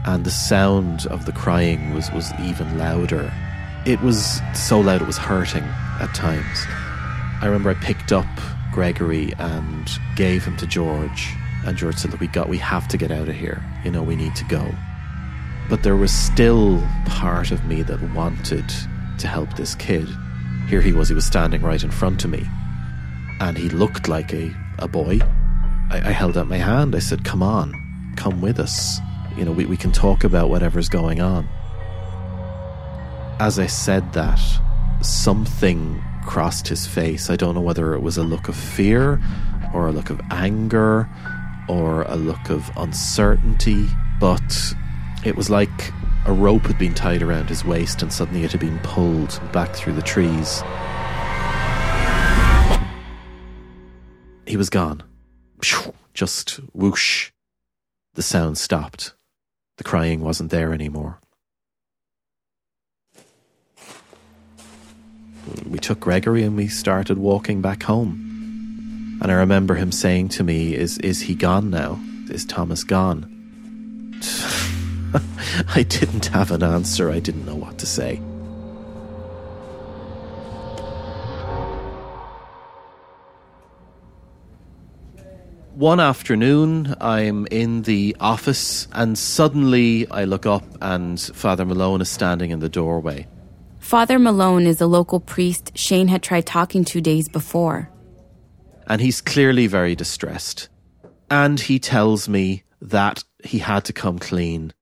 And 0.07 0.25
the 0.25 0.31
sound 0.31 1.07
of 1.09 1.27
the 1.27 1.33
crying 1.33 1.93
was, 1.93 2.11
was 2.11 2.33
even 2.41 2.79
louder. 2.79 3.31
It 3.85 4.01
was 4.01 4.41
so 4.55 4.81
loud 4.81 5.03
it 5.03 5.07
was 5.07 5.19
hurting 5.19 5.65
at 6.01 6.15
times. 6.15 6.65
I 7.43 7.45
remember 7.45 7.69
I 7.69 7.75
picked 7.75 8.13
up 8.13 8.27
Gregory 8.73 9.35
and 9.39 9.91
gave 10.17 10.43
him 10.43 10.57
to 10.57 10.67
George. 10.67 11.35
And 11.67 11.77
George 11.77 11.97
said, 11.97 12.13
Look, 12.13 12.21
we 12.21 12.29
got 12.29 12.49
we 12.49 12.57
have 12.59 12.89
to 12.89 12.97
get 12.97 13.11
out 13.11 13.29
of 13.29 13.35
here. 13.35 13.63
You 13.85 13.91
know, 13.91 14.03
we 14.03 14.17
need 14.17 14.35
to 14.37 14.45
go. 14.45 14.75
But 15.69 15.83
there 15.83 15.97
was 15.97 16.13
still 16.13 16.83
part 17.07 17.51
of 17.51 17.65
me 17.65 17.83
that 17.83 18.01
wanted 18.15 18.69
to 19.19 19.27
help 19.27 19.57
this 19.57 19.75
kid. 19.75 20.09
Here 20.69 20.81
he 20.81 20.93
was, 20.93 21.09
he 21.09 21.15
was 21.15 21.25
standing 21.25 21.63
right 21.63 21.83
in 21.83 21.91
front 21.91 22.25
of 22.25 22.31
me. 22.31 22.47
And 23.41 23.57
he 23.59 23.69
looked 23.69 24.09
like 24.09 24.33
a 24.33 24.55
a 24.79 24.89
boy. 24.89 25.21
I, 25.91 25.99
I 25.99 26.11
held 26.11 26.37
out 26.37 26.49
my 26.49 26.59
hand. 26.59 26.95
I 26.95 26.99
said, 26.99 27.25
Come 27.25 27.43
on, 27.43 28.15
come 28.17 28.41
with 28.41 28.59
us. 28.59 29.01
You 29.37 29.45
know, 29.45 29.53
we, 29.53 29.67
we 29.67 29.77
can 29.77 29.93
talk 29.93 30.25
about 30.25 30.49
whatever's 30.51 30.89
going 30.89 31.21
on. 31.21 31.49
As 33.39 33.59
I 33.59 33.67
said 33.67 34.13
that, 34.15 34.41
something 35.03 36.03
crossed 36.25 36.69
his 36.69 36.87
face. 36.87 37.29
I 37.29 37.37
don't 37.37 37.55
know 37.55 37.61
whether 37.61 37.95
it 37.95 38.01
was 38.01 38.17
a 38.17 38.23
look 38.23 38.49
of 38.49 38.57
fear 38.57 39.21
or 39.75 39.89
a 39.89 39.93
look 39.93 40.11
of 40.11 40.21
anger 40.31 41.09
or 41.69 42.03
a 42.03 42.17
look 42.17 42.49
of 42.49 42.71
uncertainty, 42.77 43.87
but 44.19 44.75
it 45.27 45.35
was 45.35 45.51
like 45.51 45.93
a 46.27 46.33
rope 46.33 46.63
had 46.63 46.79
been 46.79 46.95
tied 46.95 47.21
around 47.21 47.49
his 47.49 47.65
waist 47.65 48.01
and 48.01 48.13
suddenly 48.13 48.45
it 48.45 48.53
had 48.53 48.61
been 48.61 48.79
pulled 48.85 49.41
back 49.53 49.75
through 49.75 49.95
the 49.95 50.03
trees. 50.03 50.63
He 54.47 54.57
was 54.57 54.71
gone. 54.71 55.03
Just 56.15 56.61
whoosh. 56.73 57.33
The 58.15 58.23
sound 58.23 58.57
stopped. 58.57 59.15
The 59.79 59.85
crying 59.85 60.21
wasn't 60.21 60.53
there 60.53 60.73
anymore. 60.73 61.19
We 65.69 65.81
took 65.81 65.99
Gregory 65.99 66.45
and 66.45 66.57
we 66.57 66.69
started 66.69 67.19
walking 67.19 67.61
back 67.61 67.83
home. 67.83 69.19
And 69.21 69.33
I 69.33 69.35
remember 69.35 69.75
him 69.75 69.91
saying 69.91 70.29
to 70.31 70.45
me, 70.45 70.77
Is, 70.77 70.99
is 70.99 71.23
he 71.23 71.35
gone 71.35 71.71
now? 71.71 72.01
Is 72.31 72.45
Thomas 72.45 72.85
gone? 72.85 73.33
I 75.75 75.83
didn't 75.83 76.27
have 76.27 76.51
an 76.51 76.63
answer. 76.63 77.11
I 77.11 77.21
didn't 77.21 77.47
know 77.47 77.55
what 77.55 77.79
to 77.79 77.87
say. 77.87 78.21
One 85.75 86.01
afternoon, 86.01 86.95
I'm 87.03 87.47
in 87.51 87.83
the 87.83 88.17
office, 88.19 88.89
and 88.93 89.19
suddenly 89.19 90.09
I 90.11 90.25
look 90.25 90.47
up, 90.47 90.65
and 90.81 91.21
Father 91.21 91.67
Malone 91.67 92.01
is 92.01 92.09
standing 92.09 92.51
in 92.51 92.61
the 92.61 92.69
doorway. 92.71 93.27
Father 93.79 94.19
Malone 94.19 94.67
is 94.67 94.81
a 94.81 94.87
local 94.87 95.21
priest 95.21 95.77
Shane 95.77 96.09
had 96.09 96.23
tried 96.23 96.47
talking 96.47 96.85
to 96.87 97.01
days 97.01 97.29
before. 97.29 97.91
and 98.89 99.01
he's 99.01 99.21
clearly 99.21 99.67
very 99.67 99.97
distressed. 99.97 100.69
And 101.29 101.59
he 101.59 101.79
tells 101.81 102.29
me 102.29 102.63
that 102.81 103.25
he 103.43 103.59
had 103.59 103.85
to 103.87 103.93
come 103.93 104.19
clean. 104.21 104.73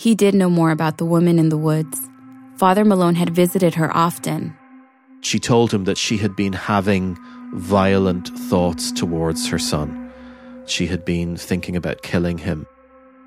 He 0.00 0.14
did 0.14 0.34
know 0.34 0.48
more 0.48 0.70
about 0.70 0.96
the 0.96 1.04
woman 1.04 1.38
in 1.38 1.50
the 1.50 1.58
woods. 1.58 2.08
Father 2.56 2.86
Malone 2.86 3.16
had 3.16 3.36
visited 3.36 3.74
her 3.74 3.94
often. 3.94 4.56
She 5.20 5.38
told 5.38 5.74
him 5.74 5.84
that 5.84 5.98
she 5.98 6.16
had 6.16 6.34
been 6.34 6.54
having 6.54 7.18
violent 7.52 8.28
thoughts 8.48 8.92
towards 8.92 9.48
her 9.48 9.58
son. 9.58 10.10
She 10.64 10.86
had 10.86 11.04
been 11.04 11.36
thinking 11.36 11.76
about 11.76 12.00
killing 12.00 12.38
him. 12.38 12.66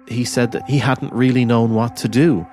He 0.07 0.25
said 0.25 0.51
that 0.53 0.67
he 0.67 0.79
hadn't 0.79 1.13
really 1.13 1.45
known 1.45 1.75
what 1.75 1.95
to 1.97 2.07
do, 2.07 2.47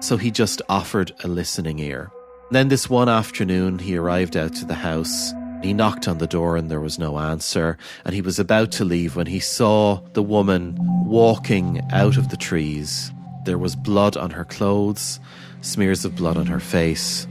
so 0.00 0.18
he 0.18 0.30
just 0.30 0.60
offered 0.68 1.12
a 1.24 1.28
listening 1.28 1.78
ear. 1.78 2.10
Then 2.50 2.68
this 2.68 2.90
one 2.90 3.08
afternoon, 3.08 3.78
he 3.78 3.96
arrived 3.96 4.36
out 4.36 4.54
to 4.56 4.66
the 4.66 4.74
house. 4.74 5.32
He 5.62 5.72
knocked 5.72 6.06
on 6.06 6.18
the 6.18 6.26
door 6.26 6.58
and 6.58 6.70
there 6.70 6.80
was 6.80 6.98
no 6.98 7.18
answer, 7.18 7.78
and 8.04 8.14
he 8.14 8.20
was 8.20 8.38
about 8.38 8.72
to 8.72 8.84
leave 8.84 9.16
when 9.16 9.26
he 9.26 9.40
saw 9.40 10.02
the 10.12 10.22
woman 10.22 10.76
walking 11.06 11.80
out 11.92 12.18
of 12.18 12.28
the 12.28 12.36
trees. 12.36 13.10
There 13.44 13.58
was 13.58 13.76
blood 13.76 14.16
on 14.16 14.30
her 14.30 14.44
clothes, 14.44 15.20
smears 15.60 16.04
of 16.04 16.16
blood 16.16 16.36
on 16.36 16.46
her 16.46 16.60
face. 16.60 17.26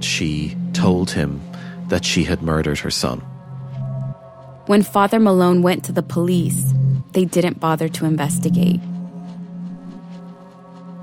She 0.00 0.56
told 0.72 1.10
him 1.10 1.40
that 1.88 2.04
she 2.04 2.24
had 2.24 2.42
murdered 2.42 2.78
her 2.78 2.90
son. 2.90 3.20
When 4.66 4.82
Father 4.82 5.18
Malone 5.18 5.62
went 5.62 5.84
to 5.84 5.92
the 5.92 6.02
police, 6.02 6.72
they 7.12 7.24
didn't 7.24 7.60
bother 7.60 7.88
to 7.88 8.04
investigate. 8.04 8.80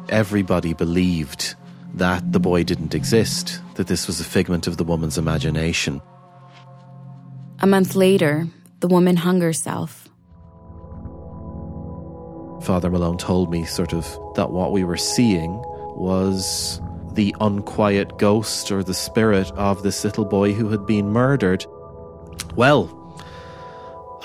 Everybody 0.10 0.74
believed 0.74 1.56
that 1.96 2.32
the 2.32 2.40
boy 2.40 2.64
didn't 2.64 2.94
exist, 2.94 3.62
that 3.76 3.88
this 3.88 4.06
was 4.06 4.20
a 4.20 4.24
figment 4.24 4.68
of 4.68 4.78
the 4.78 4.84
woman's 4.84 5.18
imagination. 5.18 6.02
A 7.60 7.68
month 7.68 7.96
later, 7.96 8.48
the 8.82 8.88
woman 8.88 9.16
hung 9.18 9.42
herself. 9.42 10.05
Father 12.66 12.90
Malone 12.90 13.20
told 13.20 13.52
me 13.52 13.64
sort 13.64 13.94
of 13.94 14.06
that 14.34 14.50
what 14.50 14.72
we 14.72 14.84
were 14.84 14.98
seeing 14.98 15.62
was 15.96 16.82
the 17.14 17.36
unquiet 17.40 18.18
ghost 18.18 18.72
or 18.72 18.84
the 18.84 18.94
spirit 18.94 19.52
of 19.52 19.84
this 19.84 20.04
little 20.04 20.26
boy 20.26 20.52
who 20.52 20.70
had 20.70 20.84
been 20.88 21.10
murdered. 21.10 21.64
Well, 22.56 22.90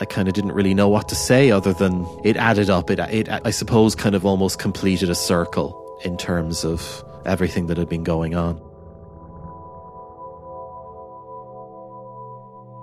I 0.01 0.07
kind 0.07 0.27
of 0.27 0.33
didn't 0.33 0.53
really 0.53 0.73
know 0.73 0.89
what 0.89 1.11
to 1.11 1.15
say 1.15 1.51
other 1.51 1.75
than 1.75 2.07
it 2.25 2.39
added 2.39 2.71
up. 2.71 2.91
It, 2.91 2.99
it, 2.99 3.29
I 3.29 3.51
suppose, 3.51 3.95
kind 3.95 4.15
of 4.15 4.25
almost 4.25 4.59
completed 4.59 5.11
a 5.11 5.15
circle 5.15 6.01
in 6.03 6.17
terms 6.17 6.65
of 6.65 7.05
everything 7.27 7.67
that 7.67 7.77
had 7.77 7.91
been 7.91 8.05
going 8.05 8.35
on. 8.35 8.57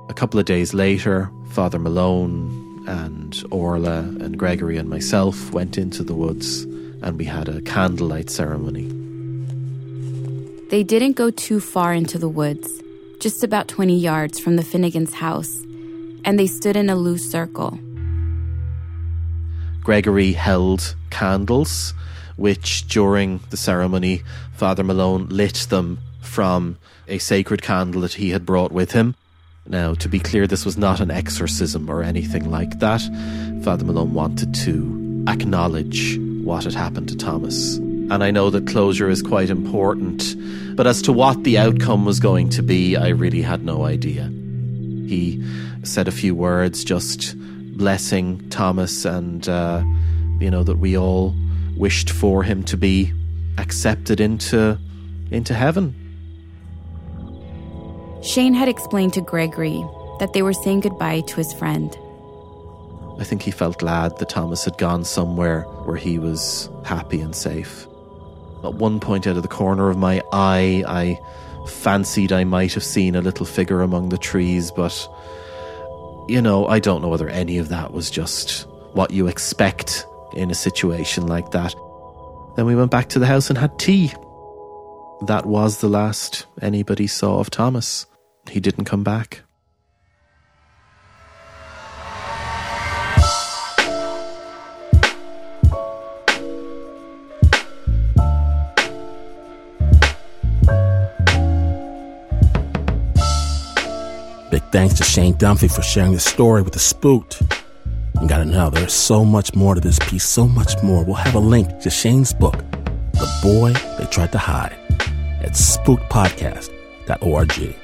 A 0.08 0.14
couple 0.14 0.40
of 0.40 0.46
days 0.46 0.76
later, 0.76 1.32
Father 1.50 1.80
Malone 1.80 2.67
and 2.88 3.44
Orla 3.52 4.00
and 4.00 4.40
Gregory 4.40 4.78
and 4.78 4.90
myself 4.90 5.52
went 5.52 5.78
into 5.78 6.04
the 6.04 6.16
woods 6.16 6.64
and 7.02 7.18
we 7.18 7.26
had 7.26 7.48
a 7.48 7.62
candlelight 7.62 8.30
ceremony. 8.30 8.88
They 10.70 10.84
didn't 10.84 11.14
go 11.14 11.30
too 11.30 11.60
far 11.60 11.94
into 11.94 12.18
the 12.18 12.30
woods, 12.30 12.82
just 13.20 13.44
about 13.44 13.68
20 13.68 13.98
yards 13.98 14.40
from 14.40 14.56
the 14.56 14.64
Finnegan's 14.64 15.14
house, 15.14 15.56
and 16.26 16.40
they 16.40 16.48
stood 16.48 16.76
in 16.76 16.90
a 16.90 16.96
loose 16.96 17.30
circle. 17.30 17.80
Gregory 19.82 20.34
held 20.34 20.96
candles, 21.10 21.94
which 22.36 22.88
during 22.88 23.40
the 23.50 23.58
ceremony, 23.58 24.24
Father 24.54 24.84
Malone 24.84 25.28
lit 25.30 25.68
them 25.70 26.00
from 26.22 26.78
a 27.08 27.18
sacred 27.20 27.62
candle 27.62 28.02
that 28.02 28.16
he 28.16 28.32
had 28.32 28.46
brought 28.46 28.72
with 28.72 28.92
him. 28.92 29.16
Now, 29.70 29.94
to 29.96 30.08
be 30.08 30.20
clear, 30.20 30.48
this 30.48 30.66
was 30.66 30.78
not 30.78 31.02
an 31.02 31.12
exorcism 31.12 31.90
or 31.90 32.02
anything 32.02 32.50
like 32.50 32.80
that. 32.80 33.02
Father 33.64 33.84
Malone 33.84 34.14
wanted 34.14 34.54
to 34.56 35.26
acknowledge 35.28 36.18
what 36.44 36.64
had 36.64 36.74
happened 36.74 37.10
to 37.10 37.18
Thomas. 37.18 37.76
And 37.76 38.24
I 38.24 38.32
know 38.32 38.50
that 38.50 38.68
closure 38.68 39.10
is 39.10 39.22
quite 39.22 39.50
important, 39.50 40.36
but 40.78 40.88
as 40.88 41.02
to 41.02 41.12
what 41.12 41.44
the 41.44 41.58
outcome 41.58 42.06
was 42.06 42.22
going 42.22 42.48
to 42.50 42.64
be, 42.64 42.96
I 42.96 43.10
really 43.10 43.42
had 43.42 43.66
no 43.66 43.84
idea. 43.84 44.24
He 45.08 45.44
said 45.84 46.08
a 46.08 46.12
few 46.12 46.34
words, 46.34 46.86
just 46.86 47.36
blessing 47.76 48.50
Thomas 48.50 49.04
and, 49.04 49.48
uh, 49.50 49.84
you 50.40 50.50
know, 50.50 50.64
that 50.64 50.78
we 50.78 50.98
all 50.98 51.36
wished 51.76 52.10
for 52.10 52.44
him 52.44 52.64
to 52.64 52.78
be 52.78 53.12
accepted 53.58 54.22
into, 54.22 54.80
into 55.30 55.54
heaven. 55.54 56.07
Shane 58.22 58.54
had 58.54 58.68
explained 58.68 59.14
to 59.14 59.22
Gregory 59.22 59.86
that 60.20 60.34
they 60.34 60.42
were 60.42 60.54
saying 60.54 60.82
goodbye 60.82 61.22
to 61.22 61.36
his 61.36 61.54
friend. 61.54 61.98
I 63.20 63.24
think 63.24 63.42
he 63.42 63.52
felt 63.52 63.80
glad 63.80 64.18
that 64.18 64.30
Thomas 64.30 64.66
had 64.66 64.78
gone 64.78 65.04
somewhere 65.04 65.62
where 65.86 65.98
he 65.98 66.20
was 66.20 66.70
happy 66.86 67.20
and 67.20 67.36
safe. 67.36 67.88
At 68.64 68.76
one 68.76 69.00
point, 69.00 69.28
out 69.28 69.38
of 69.38 69.44
the 69.44 69.48
corner 69.48 69.90
of 69.90 69.98
my 69.98 70.22
eye, 70.32 70.84
I 70.88 71.20
fancied 71.68 72.32
I 72.32 72.44
might 72.44 72.74
have 72.74 72.84
seen 72.84 73.16
a 73.16 73.22
little 73.22 73.46
figure 73.46 73.82
among 73.82 74.10
the 74.10 74.18
trees, 74.18 74.72
but 74.72 75.08
you 76.28 76.42
know, 76.42 76.68
I 76.68 76.80
don't 76.80 77.02
know 77.02 77.08
whether 77.08 77.30
any 77.30 77.58
of 77.58 77.70
that 77.70 77.94
was 77.94 78.12
just 78.12 78.68
what 78.94 79.12
you 79.12 79.28
expect 79.28 80.06
in 80.34 80.52
a 80.52 80.56
situation 80.56 81.28
like 81.28 81.52
that. 81.52 81.74
Then 82.56 82.66
we 82.66 82.76
went 82.76 82.92
back 82.92 83.10
to 83.10 83.20
the 83.20 83.26
house 83.26 83.50
and 83.50 83.58
had 83.58 83.78
tea. 83.80 84.14
That 85.22 85.46
was 85.46 85.80
the 85.80 85.90
last 85.90 86.46
anybody 86.62 87.08
saw 87.08 87.40
of 87.40 87.50
Thomas. 87.50 88.06
He 88.50 88.60
didn't 88.60 88.86
come 88.86 89.04
back. 89.04 89.42
Big 104.50 104.64
thanks 104.72 104.94
to 104.96 105.04
Shane 105.04 105.34
Dunphy 105.34 105.70
for 105.70 105.82
sharing 105.82 106.14
this 106.14 106.24
story 106.24 106.62
with 106.62 106.74
the 106.74 106.80
spooked. 106.80 107.42
You 108.22 108.28
gotta 108.28 108.46
know, 108.46 108.70
there's 108.70 108.94
so 108.94 109.26
much 109.26 109.56
more 109.56 109.76
to 109.76 109.82
this 109.82 110.00
piece, 110.00 110.24
so 110.24 110.48
much 110.48 110.82
more. 110.84 111.04
We'll 111.04 111.16
have 111.16 111.36
a 111.36 111.40
link 111.40 111.80
to 111.82 111.90
Shane's 111.90 112.34
book, 112.34 112.58
The 113.14 113.40
Boy 113.44 113.74
They 113.98 114.06
Tried 114.10 114.32
to 114.32 114.38
Hide, 114.38 114.77
at 115.48 115.54
spookedpodcast.org. 115.54 117.76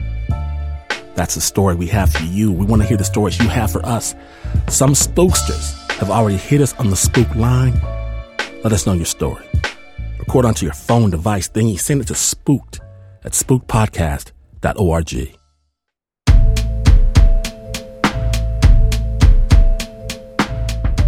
That's 1.15 1.35
the 1.35 1.41
story 1.41 1.75
we 1.75 1.85
have 1.87 2.11
for 2.11 2.23
you. 2.23 2.51
We 2.51 2.65
want 2.65 2.81
to 2.81 2.87
hear 2.87 2.97
the 2.97 3.05
stories 3.05 3.39
you 3.39 3.47
have 3.47 3.71
for 3.71 3.85
us. 3.85 4.13
Some 4.67 4.91
spooksters 4.91 5.73
have 5.93 6.11
already 6.11 6.35
hit 6.35 6.59
us 6.59 6.73
on 6.73 6.89
the 6.89 6.97
spook 6.97 7.33
line. 7.35 7.79
Let 8.63 8.73
us 8.73 8.85
know 8.85 8.91
your 8.91 9.05
story. 9.05 9.45
Record 10.19 10.43
onto 10.45 10.65
your 10.65 10.73
phone 10.73 11.09
device, 11.09 11.47
then 11.47 11.69
you 11.69 11.77
send 11.77 12.01
it 12.01 12.07
to 12.07 12.15
spooked 12.15 12.81
at 13.23 13.31
spookedpodcast.org. 13.31 15.37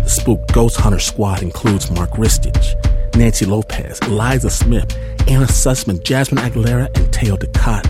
The 0.04 0.10
Spook 0.10 0.48
Ghost 0.54 0.78
Hunter 0.78 1.00
Squad 1.00 1.44
includes 1.44 1.92
Mark 1.92 2.12
Ristich, 2.12 2.76
Nancy 3.16 3.46
Lopez, 3.46 4.00
Eliza 4.04 4.50
Smith, 4.50 4.98
Anna 5.28 5.46
Sussman, 5.46 6.02
Jasmine 6.04 6.44
Aguilera, 6.44 6.96
and 6.98 7.12
Teo 7.14 7.38
Ducot. 7.38 7.88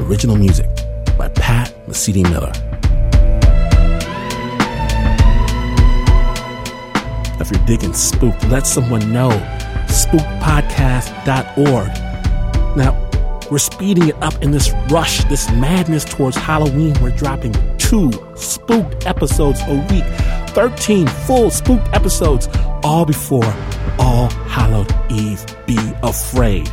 Original 0.00 0.36
music 0.36 0.66
by 1.18 1.28
Pat 1.28 1.74
Mesiti 1.86 2.22
Miller. 2.22 2.52
If 7.40 7.50
you're 7.50 7.66
digging 7.66 7.92
Spook, 7.92 8.40
let 8.44 8.66
someone 8.66 9.12
know. 9.12 9.30
SpookPodcast.org. 9.88 11.88
Now, 12.76 12.96
we're 13.50 13.58
speeding 13.58 14.08
it 14.08 14.16
up 14.22 14.42
in 14.42 14.50
this 14.50 14.72
rush, 14.88 15.24
this 15.24 15.50
madness 15.50 16.04
towards 16.04 16.36
Halloween. 16.36 16.94
We're 17.02 17.10
dropping 17.10 17.54
two 17.76 18.10
spooked 18.34 19.06
episodes 19.06 19.60
a 19.66 19.74
week, 19.90 20.04
13 20.54 21.06
full 21.06 21.50
spooked 21.50 21.86
episodes, 21.92 22.48
all 22.82 23.04
before 23.04 23.44
All 23.98 24.28
Hallowed 24.48 24.92
Eve. 25.10 25.44
Be 25.66 25.78
afraid. 26.02 26.68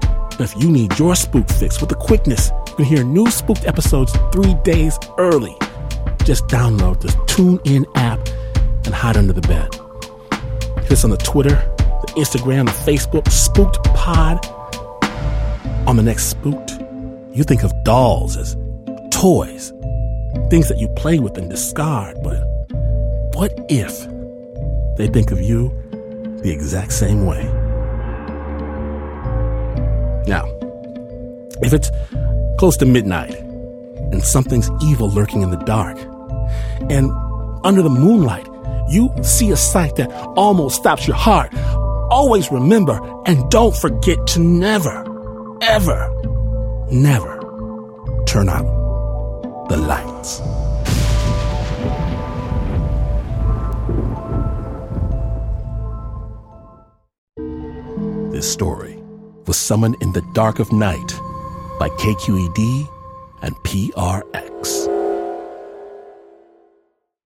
But 0.00 0.40
If 0.40 0.62
you 0.62 0.70
need 0.70 0.98
your 0.98 1.14
spook 1.14 1.48
fix 1.48 1.80
with 1.80 1.90
the 1.90 1.96
quickness, 1.96 2.50
you 2.68 2.74
can 2.76 2.84
hear 2.84 3.04
new 3.04 3.30
spooked 3.30 3.66
episodes 3.66 4.12
three 4.32 4.54
days 4.64 4.98
early. 5.18 5.56
Just 6.24 6.46
download 6.46 7.00
the 7.00 7.08
TuneIn 7.26 7.84
app 7.96 8.26
and 8.86 8.94
hide 8.94 9.16
under 9.16 9.32
the 9.32 9.42
bed. 9.42 9.74
Hit 10.84 10.92
us 10.92 11.04
on 11.04 11.10
the 11.10 11.16
Twitter, 11.18 11.56
the 11.76 12.12
Instagram, 12.16 12.66
the 12.66 12.90
Facebook, 12.90 13.30
Spooked 13.30 13.82
Pod. 13.94 14.44
On 15.86 15.96
the 15.96 16.02
next 16.02 16.24
Spooked, 16.26 16.72
you 17.32 17.44
think 17.44 17.62
of 17.62 17.72
dolls 17.84 18.36
as 18.36 18.56
toys, 19.10 19.72
things 20.48 20.68
that 20.68 20.78
you 20.78 20.88
play 20.96 21.18
with 21.18 21.36
and 21.36 21.50
discard, 21.50 22.16
but 22.22 22.40
what 23.34 23.52
if 23.68 24.06
they 25.00 25.08
think 25.08 25.30
of 25.30 25.40
you 25.40 25.70
the 26.42 26.50
exact 26.52 26.92
same 26.92 27.26
way? 27.26 27.42
Now, 30.26 30.44
if 31.62 31.72
it's 31.72 31.90
close 32.58 32.76
to 32.76 32.86
midnight 32.86 33.34
and 34.12 34.22
something's 34.22 34.70
evil 34.82 35.08
lurking 35.08 35.42
in 35.42 35.50
the 35.50 35.56
dark. 35.56 35.96
And 36.90 37.10
under 37.64 37.82
the 37.82 37.90
moonlight, 37.90 38.46
you 38.90 39.10
see 39.22 39.50
a 39.50 39.56
sight 39.56 39.96
that 39.96 40.12
almost 40.36 40.76
stops 40.76 41.06
your 41.06 41.16
heart. 41.16 41.54
Always 42.10 42.50
remember 42.50 43.00
and 43.26 43.48
don't 43.50 43.74
forget 43.74 44.26
to 44.28 44.40
never, 44.40 44.98
ever, 45.62 46.86
never 46.90 47.38
turn 48.26 48.48
out 48.48 49.68
the 49.68 49.76
lights. 49.76 50.40
This 58.40 58.50
story 58.50 58.96
was 59.46 59.58
summoned 59.58 59.96
in 60.00 60.14
the 60.14 60.22
dark 60.32 60.60
of 60.60 60.72
night 60.72 61.12
by 61.78 61.90
KQED 61.90 62.88
and 63.42 63.54
PRX. 63.56 64.89